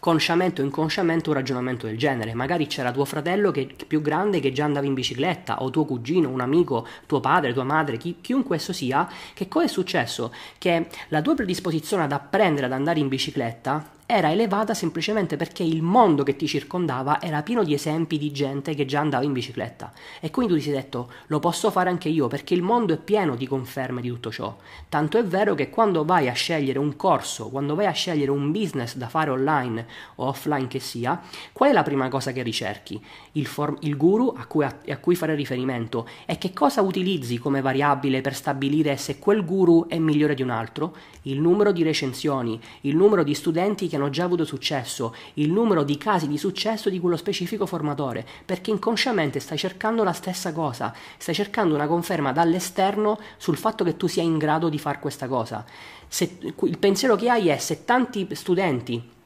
consciamente 0.00 0.62
o 0.62 0.64
inconsciamente 0.64 1.28
un 1.28 1.36
ragionamento 1.36 1.86
del 1.86 1.96
genere. 1.96 2.34
Magari 2.34 2.66
c'era 2.66 2.90
tuo 2.90 3.04
fratello 3.04 3.50
che 3.52 3.68
più 3.86 4.02
grande 4.02 4.40
che 4.40 4.52
già 4.52 4.64
andava 4.64 4.86
in 4.86 4.94
bicicletta, 4.94 5.62
o 5.62 5.70
tuo 5.70 5.84
cugino, 5.84 6.28
un 6.28 6.40
amico, 6.40 6.86
tuo 7.06 7.20
padre, 7.20 7.52
tua 7.52 7.64
madre, 7.64 7.96
chi, 7.96 8.16
chiunque 8.20 8.56
esso 8.56 8.72
sia. 8.72 9.08
Che 9.32 9.46
cosa 9.46 9.66
è 9.66 9.68
successo? 9.68 10.32
Che 10.58 10.88
la 11.08 11.22
tua 11.22 11.34
predisposizione 11.34 12.02
ad 12.02 12.12
apprendere 12.12 12.66
ad 12.66 12.72
andare 12.72 12.98
in 12.98 13.08
bicicletta 13.08 13.98
era 14.10 14.32
elevata 14.32 14.74
semplicemente 14.74 15.36
perché 15.36 15.62
il 15.62 15.82
mondo 15.82 16.24
che 16.24 16.34
ti 16.34 16.48
circondava 16.48 17.22
era 17.22 17.42
pieno 17.42 17.62
di 17.62 17.74
esempi 17.74 18.18
di 18.18 18.32
gente 18.32 18.74
che 18.74 18.84
già 18.84 18.98
andava 18.98 19.22
in 19.22 19.32
bicicletta. 19.32 19.92
E 20.18 20.32
quindi 20.32 20.52
tu 20.52 20.58
ti 20.58 20.64
sei 20.64 20.74
detto, 20.74 21.12
lo 21.28 21.38
posso 21.38 21.70
fare 21.70 21.90
anche 21.90 22.08
io, 22.08 22.26
perché 22.26 22.54
il 22.54 22.62
mondo 22.62 22.92
è 22.92 22.96
pieno 22.96 23.36
di 23.36 23.46
conferme 23.46 24.00
di 24.00 24.08
tutto 24.08 24.32
ciò. 24.32 24.56
Tanto 24.88 25.16
è 25.16 25.24
vero 25.24 25.54
che 25.54 25.70
quando 25.70 26.04
vai 26.04 26.28
a 26.28 26.32
scegliere 26.32 26.80
un 26.80 26.96
corso, 26.96 27.50
quando 27.50 27.76
vai 27.76 27.86
a 27.86 27.92
scegliere 27.92 28.32
un 28.32 28.50
business 28.50 28.96
da 28.96 29.08
fare 29.08 29.30
online 29.30 29.86
o 30.16 30.26
offline 30.26 30.66
che 30.66 30.80
sia, 30.80 31.20
qual 31.52 31.70
è 31.70 31.72
la 31.72 31.84
prima 31.84 32.08
cosa 32.08 32.32
che 32.32 32.42
ricerchi? 32.42 33.00
Il, 33.32 33.46
form- 33.46 33.78
il 33.82 33.96
guru 33.96 34.34
a 34.36 34.46
cui, 34.46 34.64
a, 34.64 34.76
a 34.88 34.96
cui 34.98 35.14
fare 35.14 35.36
riferimento 35.36 36.08
e 36.26 36.36
che 36.36 36.52
cosa 36.52 36.82
utilizzi 36.82 37.38
come 37.38 37.60
variabile 37.60 38.22
per 38.22 38.34
stabilire 38.34 38.96
se 38.96 39.20
quel 39.20 39.44
guru 39.44 39.86
è 39.86 39.98
migliore 39.98 40.34
di 40.34 40.42
un 40.42 40.50
altro? 40.50 40.96
Il 41.22 41.40
numero 41.40 41.70
di 41.70 41.84
recensioni, 41.84 42.58
il 42.80 42.96
numero 42.96 43.22
di 43.22 43.34
studenti 43.34 43.86
che 43.86 43.98
hanno 44.00 44.10
già 44.10 44.24
avuto 44.24 44.44
successo, 44.44 45.14
il 45.34 45.52
numero 45.52 45.84
di 45.84 45.98
casi 45.98 46.26
di 46.26 46.38
successo 46.38 46.88
di 46.88 46.98
quello 46.98 47.16
specifico 47.16 47.66
formatore, 47.66 48.26
perché 48.44 48.70
inconsciamente 48.70 49.40
stai 49.40 49.58
cercando 49.58 50.02
la 50.02 50.12
stessa 50.12 50.52
cosa, 50.52 50.94
stai 51.18 51.34
cercando 51.34 51.74
una 51.74 51.86
conferma 51.86 52.32
dall'esterno 52.32 53.18
sul 53.36 53.56
fatto 53.56 53.84
che 53.84 53.96
tu 53.96 54.06
sia 54.06 54.22
in 54.22 54.38
grado 54.38 54.68
di 54.68 54.78
fare 54.78 54.98
questa 54.98 55.28
cosa. 55.28 55.64
Se, 56.08 56.38
il 56.62 56.78
pensiero 56.78 57.14
che 57.16 57.28
hai 57.28 57.48
è 57.48 57.58
se 57.58 57.84
tanti 57.84 58.26
studenti 58.32 59.18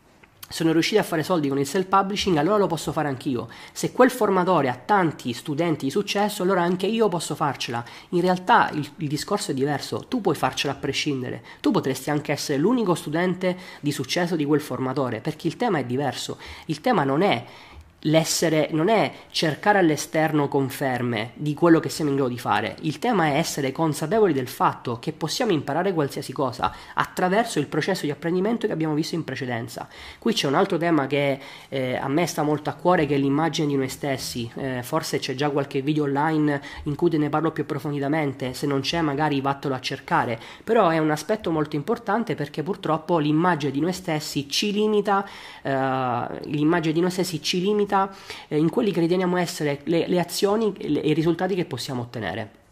sono 0.48 0.72
riusciti 0.72 0.98
a 0.98 1.02
fare 1.02 1.22
soldi 1.22 1.48
con 1.48 1.58
il 1.58 1.66
self-publishing, 1.66 2.36
allora 2.36 2.58
lo 2.58 2.66
posso 2.66 2.92
fare 2.92 3.08
anch'io. 3.08 3.48
Se 3.72 3.92
quel 3.92 4.10
formatore 4.10 4.68
ha 4.68 4.76
tanti 4.76 5.32
studenti 5.32 5.86
di 5.86 5.90
successo, 5.90 6.42
allora 6.42 6.62
anche 6.62 6.86
io 6.86 7.08
posso 7.08 7.34
farcela. 7.34 7.84
In 8.10 8.20
realtà 8.20 8.70
il, 8.70 8.88
il, 8.96 9.08
discorso 9.08 9.50
è 9.50 9.54
diverso, 9.54 10.06
tu 10.06 10.20
puoi 10.20 10.34
farcela 10.34 10.74
a 10.74 10.76
prescindere. 10.76 11.42
Tu 11.60 11.70
potresti 11.70 12.10
anche 12.10 12.32
essere 12.32 12.58
l'unico 12.58 12.94
studente 12.94 13.56
di 13.80 13.90
successo 13.90 14.36
di 14.36 14.44
quel 14.44 14.60
formatore, 14.60 15.20
perché 15.20 15.48
il 15.48 15.56
tema 15.56 15.78
è 15.78 15.84
diverso. 15.84 16.38
Il 16.66 16.80
tema 16.80 17.04
non 17.04 17.22
è 17.22 17.44
l'essere 18.06 18.68
non 18.72 18.88
è 18.88 19.12
cercare 19.30 19.78
all'esterno 19.78 20.48
conferme 20.48 21.30
di 21.34 21.54
quello 21.54 21.80
che 21.80 21.88
siamo 21.88 22.10
in 22.10 22.16
grado 22.16 22.30
di 22.30 22.38
fare, 22.38 22.76
il 22.80 22.98
tema 22.98 23.26
è 23.26 23.36
essere 23.36 23.72
consapevoli 23.72 24.32
del 24.32 24.48
fatto 24.48 24.98
che 24.98 25.12
possiamo 25.12 25.52
imparare 25.52 25.94
qualsiasi 25.94 26.32
cosa 26.32 26.74
attraverso 26.94 27.58
il 27.58 27.66
processo 27.66 28.04
di 28.04 28.10
apprendimento 28.10 28.66
che 28.66 28.72
abbiamo 28.72 28.94
visto 28.94 29.14
in 29.14 29.24
precedenza. 29.24 29.88
Qui 30.18 30.34
c'è 30.34 30.46
un 30.46 30.54
altro 30.54 30.76
tema 30.76 31.06
che 31.06 31.38
eh, 31.68 31.96
a 31.96 32.08
me 32.08 32.26
sta 32.26 32.42
molto 32.42 32.68
a 32.68 32.74
cuore 32.74 33.06
che 33.06 33.14
è 33.14 33.18
l'immagine 33.18 33.68
di 33.68 33.76
noi 33.76 33.88
stessi, 33.88 34.50
eh, 34.56 34.82
forse 34.82 35.18
c'è 35.18 35.34
già 35.34 35.48
qualche 35.48 35.80
video 35.80 36.04
online 36.04 36.60
in 36.84 36.96
cui 36.96 37.08
te 37.08 37.16
ne 37.16 37.30
parlo 37.30 37.52
più 37.52 37.62
approfonditamente, 37.62 38.52
se 38.52 38.66
non 38.66 38.80
c'è 38.80 39.00
magari 39.00 39.40
vattelo 39.40 39.74
a 39.74 39.80
cercare, 39.80 40.38
però 40.62 40.90
è 40.90 40.98
un 40.98 41.10
aspetto 41.10 41.50
molto 41.50 41.76
importante 41.76 42.34
perché 42.34 42.62
purtroppo 42.62 43.16
l'immagine 43.18 43.72
di 43.72 43.80
noi 43.80 43.92
stessi 43.94 44.48
ci 44.50 44.72
limita, 44.72 45.26
eh, 45.62 45.70
l'immagine 46.44 46.92
di 46.92 47.00
noi 47.00 47.10
stessi 47.10 47.40
ci 47.40 47.62
limita 47.62 47.92
differenza 47.94 48.10
eh, 48.48 48.58
in 48.58 48.70
quelli 48.70 48.90
che 48.90 49.00
riteniamo 49.00 49.36
essere 49.36 49.80
le, 49.84 50.06
le 50.08 50.20
azioni 50.20 50.72
e 50.76 51.08
i 51.08 51.14
risultati 51.14 51.54
che 51.54 51.64
possiamo 51.64 52.02
ottenere 52.02 52.62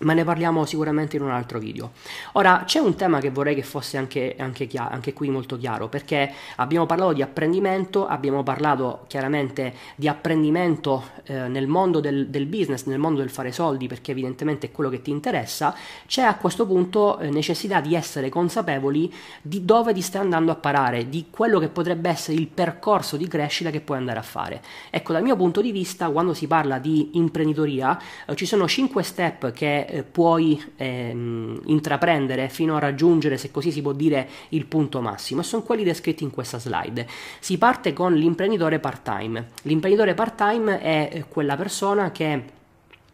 ma 0.00 0.12
ne 0.12 0.24
parliamo 0.24 0.64
sicuramente 0.64 1.16
in 1.16 1.22
un 1.22 1.30
altro 1.30 1.58
video. 1.58 1.92
Ora 2.32 2.62
c'è 2.64 2.78
un 2.78 2.94
tema 2.94 3.18
che 3.20 3.30
vorrei 3.30 3.54
che 3.54 3.62
fosse 3.62 3.96
anche, 3.96 4.36
anche, 4.38 4.66
chiaro, 4.66 4.94
anche, 4.94 5.12
qui 5.12 5.28
molto 5.30 5.56
chiaro, 5.56 5.88
perché 5.88 6.32
abbiamo 6.56 6.86
parlato 6.86 7.12
di 7.12 7.22
apprendimento, 7.22 8.06
abbiamo 8.06 8.42
parlato 8.42 9.04
chiaramente 9.08 9.74
di 9.96 10.08
apprendimento 10.08 11.04
eh, 11.24 11.48
nel 11.48 11.66
mondo 11.66 12.00
del, 12.00 12.28
del, 12.28 12.46
business, 12.46 12.84
nel 12.84 12.98
mondo 12.98 13.20
del 13.20 13.30
fare 13.30 13.50
soldi, 13.52 13.86
perché 13.86 14.12
evidentemente 14.12 14.68
è 14.68 14.70
quello 14.70 14.90
che 14.90 15.02
ti 15.02 15.10
interessa, 15.10 15.74
c'è 16.06 16.22
a 16.22 16.36
questo 16.36 16.66
punto 16.66 17.18
eh, 17.18 17.30
necessità 17.30 17.80
di 17.80 17.94
essere 17.94 18.28
consapevoli 18.28 19.12
di 19.42 19.64
dove 19.64 19.92
ti 19.92 20.00
stai 20.00 20.22
andando 20.22 20.52
a 20.52 20.56
parare, 20.56 21.08
di 21.08 21.26
quello 21.30 21.58
che 21.58 21.68
potrebbe 21.68 22.08
essere 22.08 22.36
il 22.36 22.46
percorso 22.46 23.16
di 23.16 23.26
crescita 23.26 23.70
che 23.70 23.80
puoi 23.80 23.98
andare 23.98 24.18
a 24.18 24.22
fare. 24.22 24.62
Ecco, 24.90 25.12
dal 25.12 25.22
mio 25.22 25.36
punto 25.36 25.60
di 25.60 25.72
vista, 25.72 26.08
quando 26.10 26.34
si 26.34 26.46
parla 26.46 26.78
di 26.78 27.10
imprenditoria, 27.14 27.98
eh, 28.26 28.34
ci 28.36 28.46
sono 28.46 28.68
5 28.68 29.02
step 29.02 29.52
che 29.52 29.86
eh, 29.88 30.02
puoi 30.02 30.62
ehm, 30.76 31.62
intraprendere 31.66 32.48
fino 32.48 32.76
a 32.76 32.78
raggiungere, 32.78 33.36
se 33.36 33.50
così 33.50 33.70
si 33.70 33.82
può 33.82 33.92
dire, 33.92 34.28
il 34.50 34.66
punto 34.66 35.00
massimo 35.00 35.40
e 35.40 35.44
sono 35.44 35.62
quelli 35.62 35.84
descritti 35.84 36.24
in 36.24 36.30
questa 36.30 36.58
slide. 36.58 37.06
Si 37.40 37.58
parte 37.58 37.92
con 37.92 38.14
l'imprenditore 38.14 38.78
part-time. 38.78 39.48
L'imprenditore 39.62 40.14
part-time 40.14 40.80
è 40.80 41.10
eh, 41.12 41.24
quella 41.28 41.56
persona 41.56 42.10
che 42.10 42.42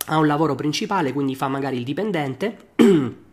ha 0.06 0.18
un 0.18 0.26
lavoro 0.26 0.54
principale, 0.54 1.12
quindi 1.12 1.34
fa 1.34 1.48
magari 1.48 1.78
il 1.78 1.84
dipendente. 1.84 2.56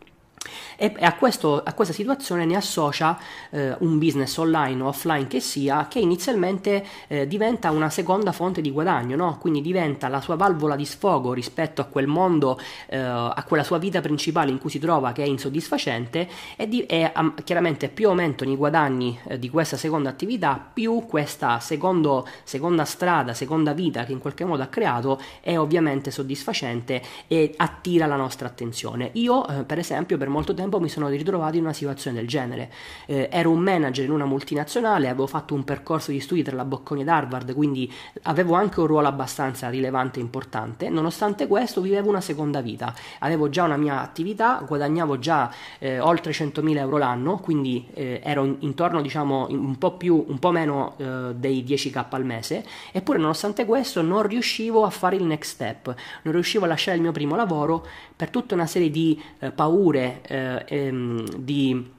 e 0.81 0.95
a, 1.01 1.13
questo, 1.13 1.61
a, 1.61 1.73
questa 1.75 1.93
situazione 1.93 2.43
ne 2.43 2.55
associa 2.55 3.15
eh, 3.51 3.75
un 3.81 3.99
business 3.99 4.35
online 4.37 4.81
o 4.81 4.87
offline 4.87 5.27
che 5.27 5.39
sia 5.39 5.85
che 5.87 5.99
inizialmente 5.99 6.83
eh, 7.07 7.27
diventa 7.27 7.69
una 7.69 7.91
seconda 7.91 8.31
fonte 8.31 8.61
di 8.61 8.71
guadagno, 8.71 9.15
no? 9.15 9.37
quindi 9.39 9.61
diventa 9.61 10.07
la 10.07 10.21
sua 10.21 10.35
valvola 10.35 10.75
di 10.75 10.85
sfogo 10.85 11.33
rispetto 11.33 11.81
a 11.81 11.83
quel 11.83 12.07
mondo, 12.07 12.59
eh, 12.87 12.97
a 12.97 13.45
quella 13.47 13.63
sua 13.63 13.77
vita 13.77 14.01
principale 14.01 14.49
in 14.49 14.57
cui 14.57 14.71
si 14.71 14.79
trova 14.79 15.11
che 15.11 15.21
è 15.21 15.27
insoddisfacente 15.27 16.27
e, 16.55 16.67
di, 16.67 16.83
e 16.87 17.11
um, 17.15 17.35
chiaramente 17.43 17.87
più 17.87 18.07
aumentano 18.07 18.51
i 18.51 18.55
guadagni 18.55 19.19
eh, 19.27 19.37
di 19.37 19.51
questa 19.51 19.77
seconda 19.77 20.09
attività, 20.09 20.59
più 20.73 21.05
questa 21.05 21.59
secondo, 21.59 22.27
seconda 22.43 22.85
strada, 22.85 23.35
seconda 23.35 23.73
vita 23.73 24.03
che 24.03 24.13
in 24.13 24.19
qualche 24.19 24.45
modo 24.45 24.63
ha 24.63 24.67
creato 24.67 25.21
è 25.41 25.55
ovviamente 25.59 26.09
soddisfacente 26.09 27.03
e 27.27 27.53
attira 27.55 28.07
la 28.07 28.15
nostra 28.15 28.47
attenzione. 28.47 29.11
Io 29.13 29.47
eh, 29.47 29.63
per 29.63 29.77
esempio 29.77 30.17
per 30.17 30.29
molto 30.29 30.55
tempo 30.55 30.69
tempo 30.71 30.79
mi 30.79 30.89
sono 30.89 31.09
ritrovato 31.09 31.57
in 31.57 31.63
una 31.63 31.73
situazione 31.73 32.17
del 32.17 32.27
genere. 32.27 32.71
Eh, 33.05 33.27
ero 33.29 33.49
un 33.51 33.59
manager 33.59 34.05
in 34.05 34.11
una 34.11 34.25
multinazionale, 34.25 35.09
avevo 35.09 35.27
fatto 35.27 35.53
un 35.53 35.65
percorso 35.65 36.11
di 36.11 36.21
studi 36.21 36.43
tra 36.43 36.55
la 36.55 36.63
Bocconi 36.63 37.01
ed 37.01 37.09
Harvard, 37.09 37.53
quindi 37.53 37.91
avevo 38.23 38.53
anche 38.53 38.79
un 38.79 38.87
ruolo 38.87 39.07
abbastanza 39.07 39.69
rilevante 39.69 40.19
e 40.19 40.21
importante. 40.21 40.89
Nonostante 40.89 41.47
questo, 41.47 41.81
vivevo 41.81 42.09
una 42.09 42.21
seconda 42.21 42.61
vita. 42.61 42.93
Avevo 43.19 43.49
già 43.49 43.63
una 43.63 43.75
mia 43.75 44.01
attività, 44.01 44.63
guadagnavo 44.65 45.19
già 45.19 45.51
eh, 45.79 45.99
oltre 45.99 46.31
100.000 46.31 46.77
euro 46.77 46.97
l'anno, 46.97 47.37
quindi 47.37 47.87
eh, 47.93 48.21
ero 48.23 48.45
in, 48.45 48.55
intorno, 48.59 49.01
diciamo, 49.01 49.47
un 49.49 49.77
po' 49.77 49.97
più, 49.97 50.23
un 50.25 50.39
po' 50.39 50.51
meno 50.51 50.95
eh, 50.97 51.33
dei 51.35 51.63
10k 51.67 52.05
al 52.09 52.23
mese. 52.23 52.63
Eppure, 52.91 53.17
nonostante 53.17 53.65
questo, 53.65 54.01
non 54.01 54.21
riuscivo 54.23 54.85
a 54.85 54.89
fare 54.89 55.17
il 55.17 55.23
next 55.23 55.51
step, 55.51 55.93
non 56.23 56.33
riuscivo 56.33 56.63
a 56.63 56.67
lasciare 56.67 56.95
il 56.95 57.03
mio 57.03 57.11
primo 57.11 57.35
lavoro 57.35 57.85
per 58.21 58.29
tutta 58.29 58.53
una 58.53 58.67
serie 58.67 58.91
di 58.91 59.19
eh, 59.39 59.49
paure 59.49 60.21
eh, 60.27 60.63
ehm, 60.67 61.37
di 61.37 61.89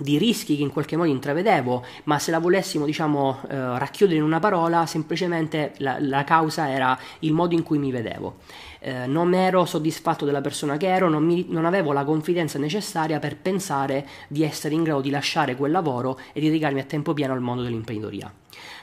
di 0.00 0.16
rischi 0.16 0.56
che 0.56 0.62
in 0.62 0.70
qualche 0.70 0.96
modo 0.96 1.08
intravedevo, 1.08 1.84
ma 2.04 2.20
se 2.20 2.30
la 2.30 2.38
volessimo 2.38 2.84
diciamo 2.84 3.40
eh, 3.48 3.78
racchiudere 3.80 4.18
in 4.18 4.22
una 4.22 4.38
parola, 4.38 4.86
semplicemente 4.86 5.72
la, 5.78 5.96
la, 5.98 6.22
causa 6.22 6.70
era 6.70 6.96
il 7.20 7.32
modo 7.32 7.54
in 7.54 7.64
cui 7.64 7.78
mi 7.78 7.90
vedevo. 7.90 8.36
Eh, 8.78 9.08
non 9.08 9.34
ero 9.34 9.64
soddisfatto 9.64 10.24
della 10.24 10.40
persona 10.40 10.76
che 10.76 10.86
ero, 10.86 11.08
non, 11.08 11.24
mi, 11.24 11.46
non, 11.48 11.64
avevo 11.64 11.92
la 11.92 12.04
confidenza 12.04 12.60
necessaria 12.60 13.18
per 13.18 13.36
pensare 13.36 14.06
di 14.28 14.44
essere 14.44 14.76
in 14.76 14.84
grado 14.84 15.00
di 15.00 15.10
lasciare 15.10 15.56
quel 15.56 15.72
lavoro 15.72 16.20
e 16.32 16.40
dedicarmi 16.40 16.78
a 16.78 16.84
tempo 16.84 17.12
pieno 17.12 17.32
al 17.32 17.40
mondo 17.40 17.64
dell'imprenditoria. 17.64 18.32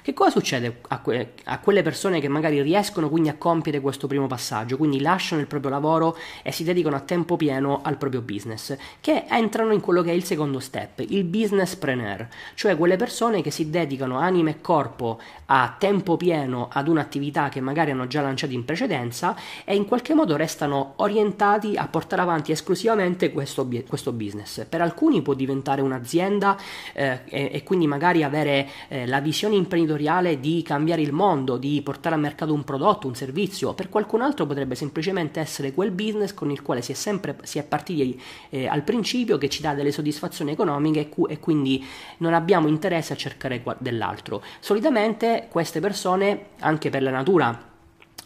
Che 0.06 0.14
cosa 0.14 0.30
succede 0.30 0.82
a, 0.90 1.00
que- 1.00 1.34
a, 1.46 1.58
quelle 1.58 1.82
persone 1.82 2.20
che 2.20 2.28
magari 2.28 2.62
riescono 2.62 3.10
quindi 3.10 3.30
a 3.30 3.38
compiere 3.38 3.80
questo 3.80 4.06
primo 4.06 4.28
passaggio, 4.28 4.78
quindi 4.78 5.02
lasciano 5.02 5.42
il 5.42 5.48
proprio 5.48 5.72
lavoro 5.72 6.16
e 6.44 6.52
si 6.52 6.64
dedicano 6.64 6.96
a 6.96 7.00
tempo 7.00 7.36
pieno 7.38 7.82
al 7.82 7.98
proprio 7.98 8.22
business, 8.22 8.78
che 9.02 9.26
entrano 9.28 9.74
in 9.74 9.80
quello 9.80 10.04
che 10.04 10.12
è 10.12 10.14
il 10.14 10.24
secondo 10.24 10.60
step. 10.60 11.00
il 11.00 11.24
businesspreneur, 11.24 12.28
cioè 12.54 12.78
quelle 12.78 12.98
persone 12.98 13.42
che 13.42 13.50
si 13.50 13.72
dedicano 13.72 14.20
anima 14.20 14.52
e 14.52 14.62
corpo 14.62 15.20
a 15.48 15.76
tempo 15.76 16.18
pieno 16.18 16.70
ad 16.72 16.88
un'attività 16.88 17.50
che 17.50 17.60
magari 17.60 17.90
hanno 17.90 18.06
già 18.06 18.22
lanciato 18.22 18.54
in 18.54 18.64
precedenza 18.64 19.36
e 19.64 19.74
in 19.74 19.86
qualche 19.86 20.14
modo 20.14 20.36
restano 20.36 20.94
orientati 20.98 21.78
a 21.78 21.88
portare 21.88 22.22
avanti 22.22 22.52
esclusivamente 22.52 23.32
questo, 23.32 23.68
questo 23.88 24.12
business. 24.12 24.66
Per 24.66 24.82
alcuni 24.82 25.24
può 25.24 25.34
diventare 25.34 25.82
un'azienda 25.82 26.56
eh, 26.94 27.22
e, 27.26 27.50
e, 27.54 27.64
quindi 27.64 27.88
magari 27.88 28.22
avere 28.22 28.70
eh, 28.88 29.08
la 29.08 29.20
visione 29.20 29.56
imprenditoriale 29.56 29.94
di 30.40 30.62
cambiare 30.64 31.02
il 31.02 31.12
mondo, 31.12 31.58
di 31.58 31.82
portare 31.82 32.16
a 32.16 32.18
mercato 32.18 32.54
un 32.54 32.64
prodotto, 32.64 33.08
un 33.08 33.16
servizio, 33.16 33.74
per 33.74 33.90
qualcun 33.90 34.22
altro 34.22 34.46
potrebbe 34.46 34.76
semplicemente 34.76 35.40
essere 35.40 35.74
quel 35.74 35.92
business 35.92 36.34
con 36.34 36.52
il 36.52 36.62
quale 36.62 36.82
si 36.82 36.92
è 36.92 36.96
sempre 36.96 37.38
si 37.44 37.60
è 37.60 37.64
partiti 37.64 38.22
eh, 38.50 38.68
al 38.68 38.84
principio 38.84 39.38
che 39.38 39.50
ci 39.50 39.62
dà 39.62 39.74
delle 39.74 39.92
soddisfazioni 39.92 40.52
economiche 40.52 41.00
e, 41.00 41.10
cu- 41.10 41.30
e 41.30 41.40
quindi 41.40 41.84
non 42.18 42.34
abbiamo 42.34 42.68
interesse 42.68 43.14
a 43.14 43.16
cercare 43.16 43.64
dell'altro. 43.80 44.44
Solitamente 44.60 45.48
queste 45.50 45.80
persone, 45.80 46.48
anche 46.60 46.90
per 46.90 47.02
la 47.02 47.12
natura 47.12 47.74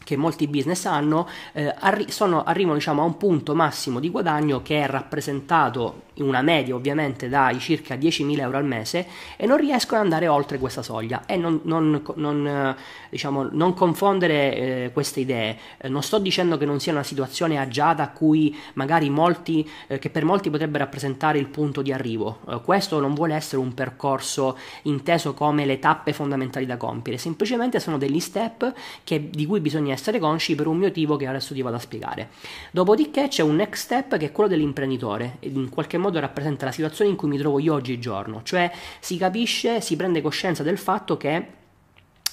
che 0.10 0.18
molti 0.18 0.48
business 0.48 0.86
hanno, 0.86 1.28
eh, 1.54 1.72
arri- 1.78 2.10
sono, 2.10 2.44
arrivano 2.44 2.76
diciamo, 2.76 3.04
a 3.04 3.06
un 3.06 3.18
punto 3.18 3.54
massimo 3.54 4.00
di 4.00 4.10
guadagno 4.10 4.64
che 4.64 4.82
è 4.82 4.88
rappresentato 4.88 6.08
una 6.22 6.42
media 6.42 6.76
ovviamente 6.76 7.30
dai 7.30 7.60
circa 7.60 7.96
10.000 7.96 8.40
euro 8.40 8.58
al 8.58 8.66
mese 8.66 9.08
e 9.36 9.46
non 9.46 9.58
riescono 9.58 10.00
ad 10.00 10.06
andare 10.06 10.28
oltre 10.28 10.58
questa 10.58 10.82
soglia 10.82 11.26
e 11.26 11.38
non, 11.38 11.62
non, 11.64 12.02
non, 12.16 12.48
eh, 12.48 12.76
diciamo, 13.10 13.50
non 13.52 13.74
confondere 13.74 14.56
eh, 14.56 14.90
queste 14.94 15.22
idee. 15.22 15.58
Eh, 15.78 15.90
non 15.90 16.04
sto 16.04 16.20
dicendo 16.20 16.58
che 16.58 16.66
non 16.66 16.80
sia 16.80 16.92
una 16.92 17.04
situazione 17.04 17.58
agiata 17.58 18.04
a 18.04 18.10
cui 18.10 18.56
magari 18.74 19.10
molti, 19.10 19.68
eh, 19.88 20.00
che 20.00 20.10
per 20.10 20.26
molti 20.26 20.50
potrebbe 20.50 20.78
rappresentare 20.78 21.38
il 21.38 21.48
punto 21.48 21.82
di 21.82 21.92
arrivo. 21.92 22.40
Eh, 22.50 22.62
questo 22.64 23.00
non 23.00 23.14
vuole 23.14 23.36
essere 23.36 23.62
un 23.62 23.74
percorso 23.74 24.58
inteso 24.84 25.34
come 25.34 25.66
le 25.66 25.80
tappe 25.80 26.14
fondamentali 26.14 26.66
da 26.66 26.78
compiere, 26.78 27.18
semplicemente 27.18 27.80
sono 27.80 27.98
degli 27.98 28.20
step 28.20 28.74
che, 29.04 29.30
di 29.30 29.46
cui 29.46 29.60
bisogna 29.60 29.94
essere 29.94 30.20
consci 30.20 30.56
per 30.56 30.68
un 30.68 30.78
motivo 30.78 31.16
che 31.16 31.28
adesso 31.28 31.54
ti 31.54 31.62
vado 31.62 31.76
a 31.76 31.80
spiegare. 31.80 32.30
Dopodiché 32.72 33.28
c'è 33.28 33.44
un 33.44 33.56
next 33.56 33.84
step 33.84 34.18
che 34.18 34.28
è 34.28 34.32
quello 34.32 34.50
dell'imprenditore, 34.50 35.38
in 35.42 35.70
qualche 35.70 35.98
modo 35.98 36.09
modo 36.10 36.20
rappresenta 36.20 36.66
la 36.66 36.72
situazione 36.72 37.12
in 37.12 37.16
cui 37.16 37.30
mi 37.30 37.38
trovo 37.38 37.60
io 37.60 37.74
oggigiorno, 37.74 38.42
cioè 38.44 38.72
si 39.00 39.18
capisce, 39.18 39.80
si 39.82 39.96
prende 39.96 40.22
coscienza 40.22 40.64
del 40.64 40.78
fatto 40.78 41.16
che 41.18 41.58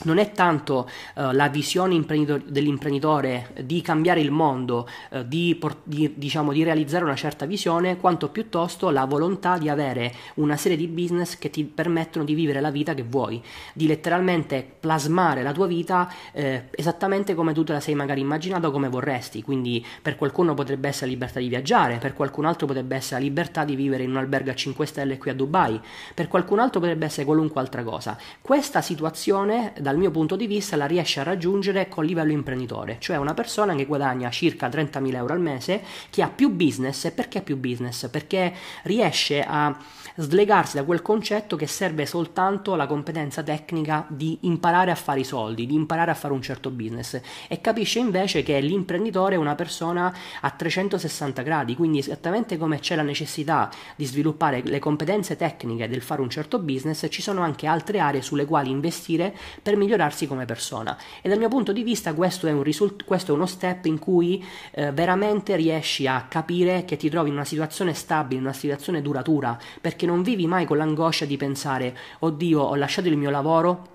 non 0.04 0.18
è 0.18 0.32
tanto 0.32 0.88
uh, 1.14 1.30
la 1.32 1.48
visione 1.48 1.94
imprenditor- 1.94 2.44
dell'imprenditore 2.44 3.52
di 3.62 3.80
cambiare 3.80 4.20
il 4.20 4.30
mondo, 4.30 4.88
uh, 5.10 5.22
di, 5.22 5.56
por- 5.58 5.78
di, 5.82 6.12
diciamo, 6.16 6.52
di, 6.52 6.62
realizzare 6.62 7.04
una 7.04 7.14
certa 7.14 7.46
visione, 7.46 7.96
quanto 7.96 8.28
piuttosto 8.28 8.90
la 8.90 9.04
volontà 9.04 9.56
di 9.56 9.68
avere 9.68 10.12
una 10.34 10.56
serie 10.56 10.76
di 10.76 10.86
business 10.86 11.38
che 11.38 11.50
ti 11.50 11.64
permettono 11.64 12.24
di 12.24 12.34
vivere 12.34 12.60
la 12.60 12.70
vita 12.70 12.94
che 12.94 13.02
vuoi, 13.02 13.42
di 13.72 13.86
letteralmente 13.86 14.68
plasmare 14.78 15.42
la 15.42 15.52
tua 15.52 15.66
vita 15.66 16.12
eh, 16.32 16.64
esattamente 16.72 17.34
come 17.34 17.54
tu 17.54 17.64
te 17.64 17.72
la 17.72 17.80
sei 17.80 17.94
magari 17.94 18.20
immaginato 18.20 18.70
come 18.70 18.88
vorresti. 18.88 19.42
Quindi 19.42 19.84
per 20.02 20.16
qualcuno 20.16 20.54
potrebbe 20.54 20.88
essere 20.88 21.06
la 21.06 21.12
libertà 21.12 21.40
di 21.40 21.48
viaggiare, 21.48 21.98
per 21.98 22.12
qualcun 22.12 22.44
altro 22.44 22.66
potrebbe 22.66 22.96
essere 22.96 23.20
la 23.20 23.26
libertà 23.26 23.64
di 23.64 23.74
vivere 23.74 24.02
in 24.02 24.10
un 24.10 24.16
albergo 24.16 24.50
a 24.50 24.54
5 24.54 24.84
stelle 24.86 25.18
qui 25.18 25.30
a 25.30 25.34
Dubai, 25.34 25.80
per 26.14 26.28
qualcun 26.28 26.58
altro 26.58 26.80
potrebbe 26.80 27.06
essere 27.06 27.24
qualunque 27.24 27.60
altra 27.60 27.82
cosa. 27.82 28.16
Questa 28.40 28.82
situazione 28.82 29.72
dal 29.86 29.96
mio 29.96 30.10
punto 30.10 30.34
di 30.34 30.48
vista 30.48 30.74
la 30.74 30.86
riesce 30.86 31.20
a 31.20 31.22
raggiungere 31.22 31.86
col 31.86 32.06
livello 32.06 32.32
imprenditore, 32.32 32.96
cioè 32.98 33.18
una 33.18 33.34
persona 33.34 33.72
che 33.76 33.86
guadagna 33.86 34.30
circa 34.30 34.66
30.000 34.66 35.14
euro 35.14 35.32
al 35.32 35.40
mese, 35.40 35.80
che 36.10 36.22
ha 36.22 36.28
più 36.28 36.50
business, 36.50 37.12
perché 37.12 37.40
più 37.40 37.56
business? 37.56 38.08
Perché 38.08 38.52
riesce 38.82 39.44
a 39.46 39.78
slegarsi 40.16 40.76
da 40.76 40.84
quel 40.84 41.02
concetto 41.02 41.54
che 41.56 41.68
serve 41.68 42.04
soltanto 42.04 42.74
la 42.74 42.86
competenza 42.86 43.44
tecnica 43.44 44.06
di 44.08 44.38
imparare 44.42 44.90
a 44.90 44.96
fare 44.96 45.20
i 45.20 45.24
soldi, 45.24 45.66
di 45.66 45.74
imparare 45.74 46.10
a 46.10 46.14
fare 46.14 46.34
un 46.34 46.42
certo 46.42 46.70
business 46.70 47.20
e 47.46 47.60
capisce 47.60 47.98
invece 47.98 48.42
che 48.42 48.58
l'imprenditore 48.60 49.34
è 49.34 49.38
una 49.38 49.54
persona 49.54 50.12
a 50.40 50.50
360 50.50 51.42
gradi, 51.42 51.76
quindi 51.76 51.98
esattamente 51.98 52.56
come 52.56 52.80
c'è 52.80 52.96
la 52.96 53.02
necessità 53.02 53.70
di 53.94 54.04
sviluppare 54.04 54.62
le 54.64 54.78
competenze 54.80 55.36
tecniche 55.36 55.88
del 55.88 56.02
fare 56.02 56.22
un 56.22 56.30
certo 56.30 56.58
business, 56.58 57.06
ci 57.08 57.22
sono 57.22 57.42
anche 57.42 57.66
altre 57.66 58.00
aree 58.00 58.22
sulle 58.22 58.46
quali 58.46 58.70
investire 58.70 59.34
per 59.62 59.75
migliorarsi 59.76 60.26
come 60.26 60.44
persona. 60.44 60.96
E 61.20 61.28
dal 61.28 61.38
mio 61.38 61.48
punto 61.48 61.72
di 61.72 61.82
vista 61.82 62.14
questo 62.14 62.46
è, 62.46 62.52
un 62.52 62.62
risult- 62.62 63.04
questo 63.04 63.32
è 63.32 63.34
uno 63.34 63.46
step 63.46 63.84
in 63.86 63.98
cui 63.98 64.44
eh, 64.72 64.92
veramente 64.92 65.56
riesci 65.56 66.06
a 66.06 66.26
capire 66.28 66.84
che 66.84 66.96
ti 66.96 67.08
trovi 67.08 67.28
in 67.28 67.34
una 67.34 67.44
situazione 67.44 67.94
stabile, 67.94 68.40
in 68.40 68.46
una 68.46 68.52
situazione 68.52 69.02
duratura, 69.02 69.58
perché 69.80 70.06
non 70.06 70.22
vivi 70.22 70.46
mai 70.46 70.64
con 70.64 70.76
l'angoscia 70.76 71.24
di 71.24 71.36
pensare, 71.36 71.96
oddio, 72.20 72.60
ho 72.60 72.74
lasciato 72.74 73.08
il 73.08 73.16
mio 73.16 73.30
lavoro 73.30 73.94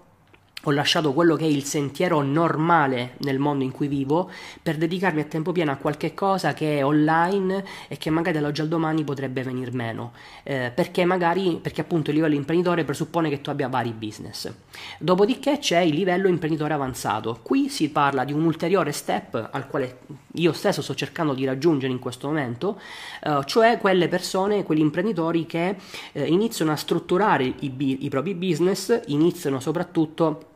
ho 0.63 0.71
lasciato 0.71 1.13
quello 1.13 1.35
che 1.35 1.45
è 1.45 1.47
il 1.47 1.63
sentiero 1.63 2.21
normale 2.21 3.15
nel 3.19 3.39
mondo 3.39 3.63
in 3.63 3.71
cui 3.71 3.87
vivo 3.87 4.29
per 4.61 4.77
dedicarmi 4.77 5.21
a 5.21 5.23
tempo 5.25 5.51
pieno 5.51 5.71
a 5.71 5.75
qualche 5.75 6.13
cosa 6.13 6.53
che 6.53 6.77
è 6.77 6.85
online 6.85 7.65
e 7.87 7.97
che 7.97 8.09
magari 8.09 8.37
dall'oggi 8.37 8.61
al 8.61 8.67
domani 8.67 9.03
potrebbe 9.03 9.41
venir 9.41 9.73
meno. 9.73 10.11
Eh, 10.43 10.71
perché 10.73 11.03
magari 11.05 11.59
perché 11.61 11.81
appunto 11.81 12.11
il 12.11 12.17
livello 12.17 12.35
imprenditore 12.35 12.83
presuppone 12.83 13.29
che 13.29 13.41
tu 13.41 13.49
abbia 13.49 13.67
vari 13.67 13.91
business. 13.91 14.51
Dopodiché 14.99 15.57
c'è 15.57 15.79
il 15.79 15.95
livello 15.95 16.27
imprenditore 16.27 16.73
avanzato. 16.73 17.39
Qui 17.41 17.69
si 17.69 17.89
parla 17.89 18.23
di 18.23 18.33
un 18.33 18.43
ulteriore 18.43 18.91
step 18.91 19.49
al 19.51 19.67
quale 19.67 19.99
io 20.35 20.53
stesso 20.53 20.81
sto 20.81 20.93
cercando 20.93 21.33
di 21.33 21.45
raggiungere 21.45 21.91
in 21.91 21.99
questo 21.99 22.27
momento 22.27 22.79
eh, 23.23 23.41
cioè 23.45 23.77
quelle 23.79 24.07
persone 24.07 24.63
quegli 24.63 24.79
imprenditori 24.79 25.45
che 25.45 25.75
eh, 26.13 26.25
iniziano 26.25 26.71
a 26.71 26.75
strutturare 26.77 27.43
i, 27.43 27.97
i 28.05 28.09
propri 28.09 28.33
business 28.33 29.01
iniziano 29.07 29.59
soprattutto 29.59 30.50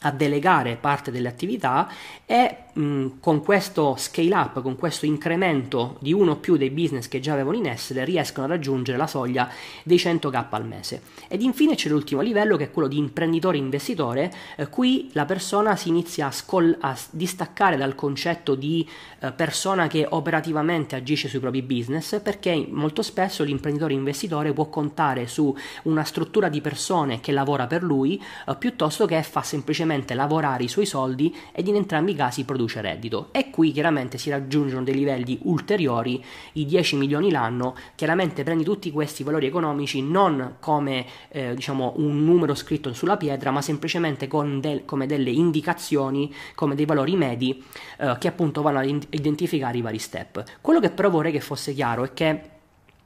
a 0.00 0.10
delegare 0.10 0.76
parte 0.76 1.10
delle 1.10 1.28
attività 1.28 1.88
e 2.26 2.56
mh, 2.72 3.06
con 3.20 3.42
questo 3.42 3.94
scale 3.96 4.34
up, 4.34 4.62
con 4.62 4.76
questo 4.76 5.06
incremento 5.06 5.96
di 6.00 6.12
uno 6.12 6.32
o 6.32 6.36
più 6.36 6.56
dei 6.56 6.70
business 6.70 7.08
che 7.08 7.20
già 7.20 7.32
avevano 7.32 7.56
in 7.56 7.66
essere, 7.66 8.04
riescono 8.04 8.46
a 8.46 8.50
raggiungere 8.50 8.98
la 8.98 9.06
soglia 9.06 9.48
dei 9.82 9.96
100k 9.96 10.46
al 10.50 10.66
mese. 10.66 11.02
Ed 11.28 11.42
infine 11.42 11.74
c'è 11.74 11.88
l'ultimo 11.88 12.20
livello 12.20 12.56
che 12.56 12.64
è 12.64 12.70
quello 12.70 12.88
di 12.88 12.98
imprenditore 12.98 13.56
investitore, 13.56 14.32
eh, 14.56 14.68
qui 14.68 15.10
la 15.12 15.24
persona 15.24 15.76
si 15.76 15.88
inizia 15.88 16.26
a, 16.26 16.30
scol- 16.30 16.76
a 16.80 16.96
distaccare 17.10 17.76
dal 17.76 17.94
concetto 17.94 18.54
di 18.54 18.86
eh, 19.20 19.32
persona 19.32 19.86
che 19.86 20.06
operativamente 20.08 20.96
agisce 20.96 21.28
sui 21.28 21.40
propri 21.40 21.62
business, 21.62 22.20
perché 22.20 22.66
molto 22.70 23.02
spesso 23.02 23.44
l'imprenditore 23.44 23.92
investitore 23.94 24.52
può 24.52 24.68
contare 24.68 25.26
su 25.26 25.54
una 25.84 26.04
struttura 26.04 26.48
di 26.48 26.60
persone 26.60 27.20
che 27.20 27.32
lavora 27.32 27.66
per 27.66 27.82
lui, 27.82 28.20
eh, 28.46 28.56
piuttosto 28.56 29.06
che 29.06 29.22
fa 29.22 29.42
semplicemente 29.42 30.14
lavorare 30.14 30.64
i 30.64 30.68
suoi 30.68 30.86
soldi 30.86 31.34
ed 31.52 31.66
in 31.68 31.76
entrambi 31.76 32.12
i 32.12 32.14
casi 32.14 32.44
produce 32.60 32.80
reddito. 32.80 33.28
E 33.32 33.50
qui 33.50 33.72
chiaramente 33.72 34.18
si 34.18 34.30
raggiungono 34.30 34.82
dei 34.82 34.94
livelli 34.94 35.38
ulteriori, 35.42 36.22
i 36.52 36.66
10 36.66 36.96
milioni 36.96 37.30
l'anno, 37.30 37.74
chiaramente 37.94 38.42
prendi 38.42 38.64
tutti 38.64 38.90
questi 38.90 39.22
valori 39.22 39.46
economici 39.46 40.02
non 40.02 40.56
come 40.60 41.06
eh, 41.28 41.54
diciamo 41.54 41.94
un 41.96 42.24
numero 42.24 42.54
scritto 42.54 42.92
sulla 42.92 43.16
pietra, 43.16 43.50
ma 43.50 43.62
semplicemente 43.62 44.28
del, 44.60 44.84
come 44.84 45.06
delle 45.06 45.30
indicazioni, 45.30 46.32
come 46.54 46.74
dei 46.74 46.84
valori 46.84 47.16
medi 47.16 47.62
eh, 47.98 48.16
che 48.18 48.28
appunto 48.28 48.62
vanno 48.62 48.78
a 48.78 48.84
identificare 48.84 49.78
i 49.78 49.82
vari 49.82 49.98
step. 49.98 50.44
Quello 50.60 50.80
che 50.80 50.90
però 50.90 51.08
vorrei 51.08 51.32
che 51.32 51.40
fosse 51.40 51.72
chiaro 51.72 52.04
è 52.04 52.12
che 52.12 52.58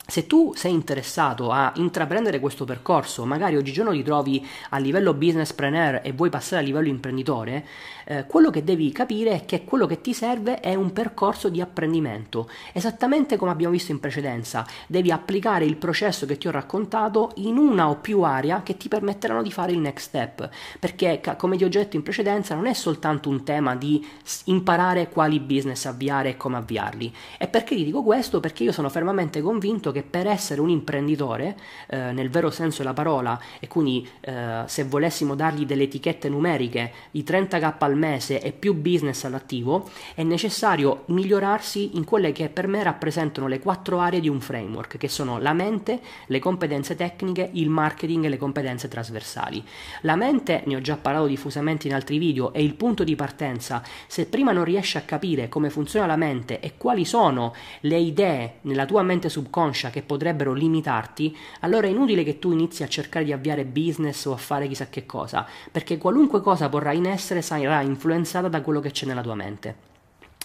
se 0.07 0.27
tu 0.27 0.53
sei 0.55 0.73
interessato 0.73 1.51
a 1.51 1.73
intraprendere 1.77 2.39
questo 2.39 2.65
percorso, 2.65 3.25
magari 3.25 3.57
oggigiorno 3.57 3.93
ti 3.93 4.03
trovi 4.03 4.47
a 4.71 4.79
livello 4.79 5.15
businesspreneur 5.15 6.01
e 6.03 6.13
vuoi 6.13 6.29
passare 6.29 6.63
a 6.63 6.65
livello 6.65 6.89
imprenditore, 6.89 7.67
eh, 8.05 8.27
quello 8.27 8.51
che 8.51 8.63
devi 8.63 8.93
capire 8.93 9.31
è 9.33 9.45
che 9.47 9.65
quello 9.65 9.87
che 9.87 10.03
ti 10.03 10.13
serve 10.13 10.61
è 10.61 10.75
un 10.75 10.93
percorso 10.93 11.49
di 11.49 11.63
apprendimento. 11.63 12.51
Esattamente 12.73 13.37
come 13.37 13.51
abbiamo 13.51 13.73
visto 13.73 13.93
in 13.93 14.01
precedenza, 14.01 14.67
devi 14.87 15.11
applicare 15.11 15.65
il 15.65 15.77
processo 15.77 16.27
che 16.27 16.37
ti 16.37 16.49
ho 16.49 16.51
raccontato 16.51 17.33
in 17.37 17.57
una 17.57 17.89
o 17.89 17.97
più 17.97 18.21
aree 18.21 18.61
che 18.63 18.77
ti 18.77 18.89
permetteranno 18.89 19.43
di 19.43 19.51
fare 19.51 19.73
il 19.73 19.79
next 19.79 20.09
step. 20.09 20.49
Perché, 20.79 21.23
come 21.39 21.57
ti 21.57 21.65
ho 21.65 21.69
detto 21.69 21.97
in 21.97 22.03
precedenza, 22.03 22.55
non 22.55 22.67
è 22.67 22.75
soltanto 22.75 23.31
un 23.31 23.43
tema 23.43 23.75
di 23.75 24.07
imparare 24.45 25.09
quali 25.09 25.41
business 25.41 25.87
avviare 25.87 26.31
e 26.31 26.37
come 26.37 26.59
avviarli. 26.59 27.13
E 27.39 27.49
perché 27.49 27.75
ti 27.75 27.85
dico 27.85 28.03
questo? 28.03 28.39
Perché 28.39 28.65
io 28.65 28.73
sono 28.73 28.91
fermamente 28.91 29.41
convinto 29.41 29.93
che 29.95 30.03
per 30.03 30.27
essere 30.27 30.61
un 30.61 30.69
imprenditore, 30.69 31.57
eh, 31.87 32.13
nel 32.13 32.29
vero 32.29 32.51
senso 32.51 32.83
della 32.83 32.93
parola, 32.93 33.41
e 33.61 33.69
quindi 33.69 34.07
eh, 34.21 34.65
se 34.67 34.85
volessimo 34.85 35.35
dargli 35.35 35.65
delle 35.65 35.85
etichette 35.85 36.29
numeriche 36.29 36.93
di 37.11 37.23
30k 37.23 37.75
al 37.79 37.97
mese 37.97 38.43
e 38.43 38.53
più 38.53 38.75
business 38.75 39.25
all'attivo, 39.25 39.89
è 40.15 40.23
necessario 40.23 41.05
migliorarsi 41.07 41.97
in 41.97 42.05
quelle 42.05 42.33
che 42.33 42.49
per 42.49 42.67
me 42.67 42.83
rappresentano 42.83 43.47
le 43.47 43.61
quattro 43.61 44.01
aree 44.01 44.21
di 44.21 44.29
un 44.29 44.41
framework, 44.41 44.99
che 44.99 45.09
sono 45.09 45.39
la 45.39 45.53
mente, 45.53 46.01
le 46.27 46.39
competenze 46.41 46.97
tecniche, 46.97 47.49
il 47.53 47.69
marketing 47.71 48.25
e 48.25 48.29
le 48.29 48.37
competenze 48.37 48.89
trasversali. 48.89 49.65
La 50.03 50.17
mente, 50.17 50.63
ne 50.67 50.77
ho 50.77 50.81
già 50.81 50.97
parlato 50.97 51.27
diffusamente 51.27 51.87
in 51.87 51.95
altri 51.95 52.19
video, 52.19 52.53
è 52.53 52.59
il 52.59 52.75
punto 52.75 53.05
di 53.05 53.15
partenza. 53.15 53.83
Se 54.07 54.27
prima 54.27 54.53
non 54.53 54.65
riesci 54.65 54.97
a 54.97 55.03
capire 55.03 55.49
come 55.49 55.71
funziona 55.71 56.07
la 56.07 56.17
mente 56.17 56.59
e 56.61 56.73
quali 56.77 57.05
sono 57.05 57.55
le 57.81 57.99
idee 57.99 58.55
nella 58.63 58.87
tua 58.87 59.03
mente 59.03 59.29
subconscia 59.29 59.84
angoscia 59.85 59.91
che 59.91 60.03
potrebbero 60.03 60.53
limitarti, 60.53 61.37
allora 61.61 61.87
è 61.87 61.91
inutile 61.91 62.25
che 62.25 62.39
tu 62.39 62.53
inizi 62.53 62.83
a 62.83 62.89
cercare 62.89 63.25
di 63.25 63.33
avviare 63.33 63.65
business 63.65 64.25
o 64.27 64.33
a 64.33 64.37
fare 64.37 64.69
chissà 64.69 64.89
che 64.89 65.07
cosa, 65.07 65.47
perché 65.71 65.99
qualunque 65.99 66.41
cosa 66.41 66.69
porrai 66.69 66.97
in 66.97 67.07
essere 67.07 67.43
sarà 67.43 67.81
influenzata 67.83 68.49
da 68.49 68.63
quello 68.63 68.81
che 68.81 68.91
c'è 68.91 69.07
nella 69.07 69.23
tua 69.23 69.35
mente 69.35 69.93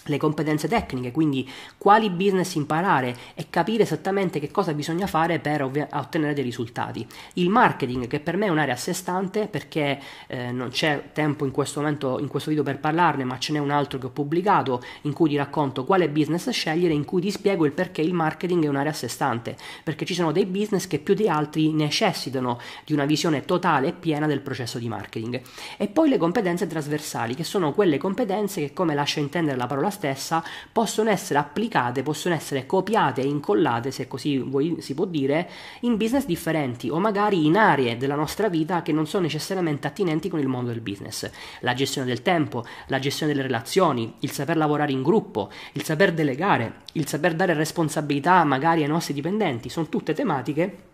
le 0.04 0.16
competenze 0.18 0.68
tecniche, 0.68 1.12
quindi 1.12 1.48
quali 1.76 2.10
business 2.10 2.54
imparare 2.54 3.16
e 3.34 3.46
capire 3.50 3.82
esattamente 3.82 4.40
che 4.40 4.50
cosa 4.50 4.72
bisogna 4.72 5.06
fare 5.06 5.38
per 5.38 5.62
ovvi- 5.62 5.86
ottenere 5.92 6.34
dei 6.34 6.44
risultati. 6.44 7.06
Il 7.34 7.50
marketing, 7.50 8.06
che 8.06 8.20
per 8.20 8.36
me 8.36 8.46
è 8.46 8.48
un'area 8.48 8.74
a 8.74 8.78
sé 8.78 8.92
stante 8.92 9.46
perché 9.46 10.00
eh, 10.26 10.50
non 10.50 10.70
c'è 10.70 11.10
tempo 11.12 11.44
in 11.44 11.50
questo 11.50 11.80
momento, 11.80 12.18
in 12.18 12.28
questo 12.28 12.50
video 12.50 12.64
per 12.64 12.78
parlarne, 12.78 13.24
ma 13.24 13.38
ce 13.38 13.52
n'è 13.52 13.58
un 13.58 13.70
altro 13.70 13.98
che 13.98 14.06
ho 14.06 14.10
pubblicato 14.10 14.82
in 15.02 15.12
cui 15.12 15.28
ti 15.28 15.36
racconto 15.36 15.84
quale 15.84 16.08
business 16.08 16.48
scegliere, 16.50 16.94
in 16.94 17.04
cui 17.04 17.20
ti 17.20 17.30
spiego 17.30 17.66
il 17.66 17.72
perché 17.72 18.00
il 18.00 18.14
marketing 18.14 18.64
è 18.64 18.68
un'area 18.68 18.92
a 18.92 18.94
sé 18.94 19.08
stante, 19.08 19.56
perché 19.84 20.04
ci 20.04 20.14
sono 20.14 20.32
dei 20.32 20.46
business 20.46 20.86
che 20.86 20.98
più 20.98 21.14
di 21.14 21.28
altri 21.28 21.72
necessitano 21.72 22.58
di 22.84 22.92
una 22.92 23.04
visione 23.04 23.44
totale 23.44 23.88
e 23.88 23.92
piena 23.92 24.26
del 24.26 24.40
processo 24.40 24.78
di 24.78 24.88
marketing. 24.88 25.40
E 25.76 25.88
poi 25.88 26.08
le 26.08 26.18
competenze 26.18 26.66
trasversali, 26.66 27.34
che 27.34 27.44
sono 27.44 27.72
quelle 27.72 27.98
competenze 27.98 28.60
che, 28.60 28.72
come 28.72 28.94
lascia 28.94 29.20
intendere 29.20 29.56
la 29.56 29.66
parola 29.66 29.89
stessa 29.90 30.42
possono 30.72 31.10
essere 31.10 31.38
applicate, 31.38 32.02
possono 32.02 32.34
essere 32.34 32.66
copiate 32.66 33.20
e 33.20 33.26
incollate, 33.26 33.90
se 33.90 34.08
così 34.08 34.38
vuoi, 34.38 34.76
si 34.80 34.94
può 34.94 35.04
dire, 35.04 35.48
in 35.80 35.96
business 35.96 36.24
differenti 36.24 36.88
o 36.88 36.98
magari 36.98 37.46
in 37.46 37.56
aree 37.56 37.96
della 37.96 38.14
nostra 38.14 38.48
vita 38.48 38.82
che 38.82 38.92
non 38.92 39.06
sono 39.06 39.24
necessariamente 39.24 39.86
attinenti 39.86 40.28
con 40.28 40.38
il 40.40 40.48
mondo 40.48 40.70
del 40.70 40.80
business. 40.80 41.30
La 41.60 41.74
gestione 41.74 42.06
del 42.06 42.22
tempo, 42.22 42.64
la 42.86 42.98
gestione 42.98 43.32
delle 43.32 43.46
relazioni, 43.46 44.14
il 44.20 44.30
saper 44.30 44.56
lavorare 44.56 44.92
in 44.92 45.02
gruppo, 45.02 45.50
il 45.72 45.84
saper 45.84 46.12
delegare, 46.12 46.82
il 46.92 47.06
saper 47.06 47.34
dare 47.34 47.54
responsabilità 47.54 48.42
magari 48.44 48.82
ai 48.82 48.88
nostri 48.88 49.14
dipendenti, 49.14 49.68
sono 49.68 49.88
tutte 49.88 50.14
tematiche 50.14 50.88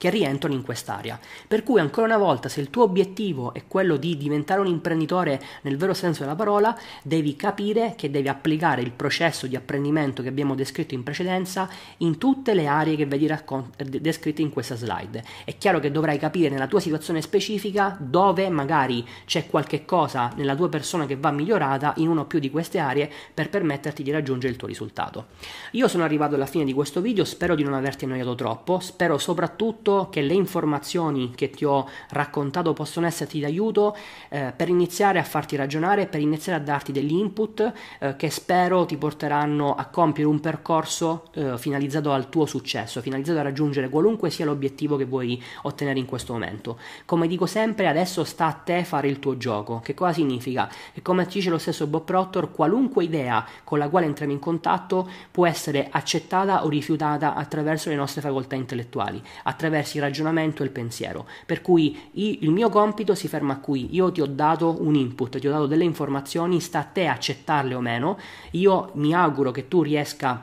che 0.00 0.08
rientrano 0.08 0.54
in 0.54 0.62
quest'area. 0.62 1.20
Per 1.46 1.62
cui 1.62 1.78
ancora 1.78 2.06
una 2.06 2.16
volta, 2.16 2.48
se 2.48 2.62
il 2.62 2.70
tuo 2.70 2.84
obiettivo 2.84 3.52
è 3.52 3.64
quello 3.68 3.98
di 3.98 4.16
diventare 4.16 4.60
un 4.60 4.66
imprenditore 4.66 5.38
nel 5.60 5.76
vero 5.76 5.92
senso 5.92 6.22
della 6.22 6.34
parola, 6.34 6.74
devi 7.02 7.36
capire 7.36 7.92
che 7.98 8.10
devi 8.10 8.28
applicare 8.28 8.80
il 8.80 8.92
processo 8.92 9.46
di 9.46 9.56
apprendimento 9.56 10.22
che 10.22 10.28
abbiamo 10.28 10.54
descritto 10.54 10.94
in 10.94 11.02
precedenza 11.02 11.68
in 11.98 12.16
tutte 12.16 12.54
le 12.54 12.66
aree 12.66 12.96
che 12.96 13.04
vedi 13.04 13.26
raccon- 13.26 13.72
descritte 13.76 14.40
in 14.40 14.48
questa 14.48 14.74
slide. 14.74 15.22
È 15.44 15.58
chiaro 15.58 15.80
che 15.80 15.90
dovrai 15.90 16.16
capire 16.16 16.48
nella 16.48 16.66
tua 16.66 16.80
situazione 16.80 17.20
specifica 17.20 17.94
dove 18.00 18.48
magari 18.48 19.06
c'è 19.26 19.48
qualche 19.48 19.84
cosa 19.84 20.32
nella 20.36 20.56
tua 20.56 20.70
persona 20.70 21.04
che 21.04 21.16
va 21.16 21.30
migliorata 21.30 21.92
in 21.98 22.08
una 22.08 22.22
o 22.22 22.24
più 22.24 22.38
di 22.38 22.50
queste 22.50 22.78
aree 22.78 23.10
per 23.34 23.50
permetterti 23.50 24.02
di 24.02 24.10
raggiungere 24.10 24.50
il 24.50 24.58
tuo 24.58 24.66
risultato. 24.66 25.26
Io 25.72 25.88
sono 25.88 26.04
arrivato 26.04 26.36
alla 26.36 26.46
fine 26.46 26.64
di 26.64 26.72
questo 26.72 27.02
video, 27.02 27.24
spero 27.24 27.54
di 27.54 27.64
non 27.64 27.74
averti 27.74 28.06
annoiato 28.06 28.34
troppo, 28.34 28.80
spero 28.80 29.18
soprattutto 29.18 29.88
soprattutto 29.90 30.08
che 30.10 30.22
le 30.22 30.34
informazioni 30.34 31.32
che 31.34 31.50
ti 31.50 31.64
ho 31.64 31.88
raccontato 32.10 32.72
possono 32.72 33.06
esserti 33.06 33.40
d'aiuto 33.40 33.96
eh, 34.28 34.52
per 34.54 34.68
iniziare 34.68 35.18
a 35.18 35.24
farti 35.24 35.56
ragionare, 35.56 36.06
per 36.06 36.20
iniziare 36.20 36.60
a 36.60 36.62
darti 36.62 36.92
degli 36.92 37.12
input 37.12 37.72
eh, 37.98 38.16
che 38.16 38.30
spero 38.30 38.84
ti 38.86 38.96
porteranno 38.96 39.74
a 39.74 39.86
compiere 39.86 40.28
un 40.28 40.40
percorso 40.40 41.24
eh, 41.32 41.58
finalizzato 41.58 42.12
al 42.12 42.28
tuo 42.28 42.46
successo, 42.46 43.00
finalizzato 43.00 43.38
a 43.38 43.42
raggiungere 43.42 43.88
qualunque 43.88 44.30
sia 44.30 44.44
l'obiettivo 44.44 44.96
che 44.96 45.04
vuoi 45.04 45.42
ottenere 45.62 45.98
in 45.98 46.06
questo 46.06 46.32
momento. 46.32 46.78
Come 47.04 47.26
dico 47.26 47.46
sempre, 47.46 47.88
adesso 47.88 48.24
sta 48.24 48.46
a 48.46 48.52
te 48.52 48.84
fare 48.84 49.08
il 49.08 49.18
tuo 49.18 49.36
gioco. 49.36 49.80
Che 49.82 49.94
cosa 49.94 50.12
significa? 50.12 50.70
Che 50.92 51.02
come 51.02 51.26
dice 51.26 51.50
lo 51.50 51.58
stesso 51.58 51.86
Bob 51.86 52.04
Proctor, 52.04 52.52
qualunque 52.52 53.04
idea 53.04 53.44
con 53.64 53.78
la 53.78 53.88
quale 53.88 54.06
entriamo 54.06 54.32
in 54.32 54.38
contatto 54.38 55.08
può 55.30 55.46
essere 55.46 55.88
accettata 55.90 56.64
o 56.64 56.68
rifiutata 56.68 57.34
attraverso 57.34 57.88
le 57.88 57.96
nostre 57.96 58.20
facoltà 58.20 58.54
intellettuali, 58.54 59.22
attraverso 59.44 59.79
attraverso 59.80 59.96
il 59.96 60.02
ragionamento 60.02 60.62
e 60.62 60.66
il 60.66 60.72
pensiero. 60.72 61.26
Per 61.46 61.60
cui 61.62 61.98
il 62.12 62.50
mio 62.50 62.68
compito 62.68 63.14
si 63.14 63.28
ferma 63.28 63.58
qui. 63.58 63.94
Io 63.94 64.12
ti 64.12 64.20
ho 64.20 64.26
dato 64.26 64.76
un 64.80 64.94
input, 64.94 65.38
ti 65.38 65.48
ho 65.48 65.50
dato 65.50 65.66
delle 65.66 65.84
informazioni, 65.84 66.60
sta 66.60 66.80
a 66.80 66.84
te 66.84 67.06
accettarle 67.06 67.74
o 67.74 67.80
meno. 67.80 68.18
Io 68.52 68.90
mi 68.94 69.14
auguro 69.14 69.50
che 69.50 69.68
tu 69.68 69.82
riesca 69.82 70.42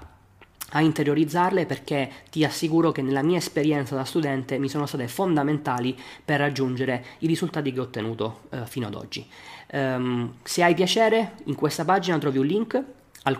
a 0.71 0.81
interiorizzarle 0.81 1.65
perché 1.65 2.11
ti 2.29 2.43
assicuro 2.43 2.91
che 2.91 3.01
nella 3.01 3.23
mia 3.23 3.37
esperienza 3.37 3.95
da 3.95 4.03
studente 4.03 4.57
mi 4.57 4.67
sono 4.67 4.85
state 4.85 5.07
fondamentali 5.07 5.97
per 6.25 6.39
raggiungere 6.39 7.05
i 7.19 7.27
risultati 7.27 7.71
che 7.71 7.79
ho 7.79 7.83
ottenuto 7.83 8.41
eh, 8.49 8.65
fino 8.65 8.87
ad 8.87 8.95
oggi. 8.95 9.25
Um, 9.71 10.33
se 10.43 10.63
hai 10.63 10.73
piacere, 10.73 11.35
in 11.45 11.55
questa 11.55 11.85
pagina 11.85 12.17
trovi 12.17 12.37
un 12.37 12.45
link 12.45 12.83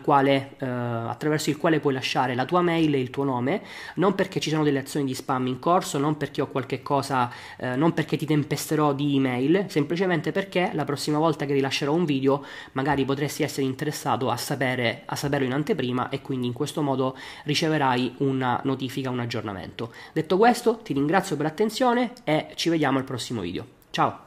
quale, 0.02 0.56
eh, 0.60 0.66
attraverso 0.66 1.50
il 1.50 1.58
quale 1.58 1.80
puoi 1.80 1.94
lasciare 1.94 2.36
la 2.36 2.46
tua 2.46 2.62
mail 2.62 2.94
e 2.94 3.00
il 3.00 3.10
tuo 3.10 3.24
nome, 3.24 3.62
non 3.96 4.16
perché 4.16 4.40
ci 4.40 4.50
sono 4.50 4.64
delle 4.64 4.80
azioni 4.80 5.06
di 5.06 5.14
spam 5.14 5.48
in 5.48 5.60
corso, 5.60 5.98
non 5.98 6.18
perché 6.18 6.42
ho 6.42 6.48
qualche 6.48 6.82
cosa, 6.82 7.32
eh, 7.58 7.76
non 7.76 7.94
perché 7.94 8.18
ti 8.18 8.26
tempesterò 8.26 8.94
di 8.94 9.16
email, 9.16 9.66
semplicemente 9.68 10.32
perché 10.32 10.72
la 10.74 10.86
prossima 10.86 11.18
volta 11.18 11.46
che 11.46 11.54
rilascerò 11.54 11.94
un 11.94 12.06
video 12.06 12.44
magari 12.74 13.06
potresti 13.06 13.44
essere 13.44 13.66
interessato 13.66 14.30
a, 14.30 14.38
sapere, 14.38 15.04
a 15.06 15.16
saperlo 15.16 15.46
in 15.46 15.54
anteprima 15.54 16.10
e 16.10 16.22
quindi 16.22 16.48
in 16.48 16.54
questo 16.54 16.82
modo 16.82 17.16
riceverai 17.44 18.16
una 18.18 18.60
notifica, 18.64 19.10
un 19.10 19.20
aggiornamento. 19.20 19.94
Detto 20.14 20.38
questo, 20.38 20.78
ti 20.78 20.94
ringrazio 20.94 21.36
per 21.36 21.46
l'attenzione 21.46 22.14
e 22.24 22.48
ci 22.56 22.70
vediamo 22.70 22.98
al 22.98 23.04
prossimo 23.04 23.42
video. 23.42 23.66
Ciao! 23.92 24.26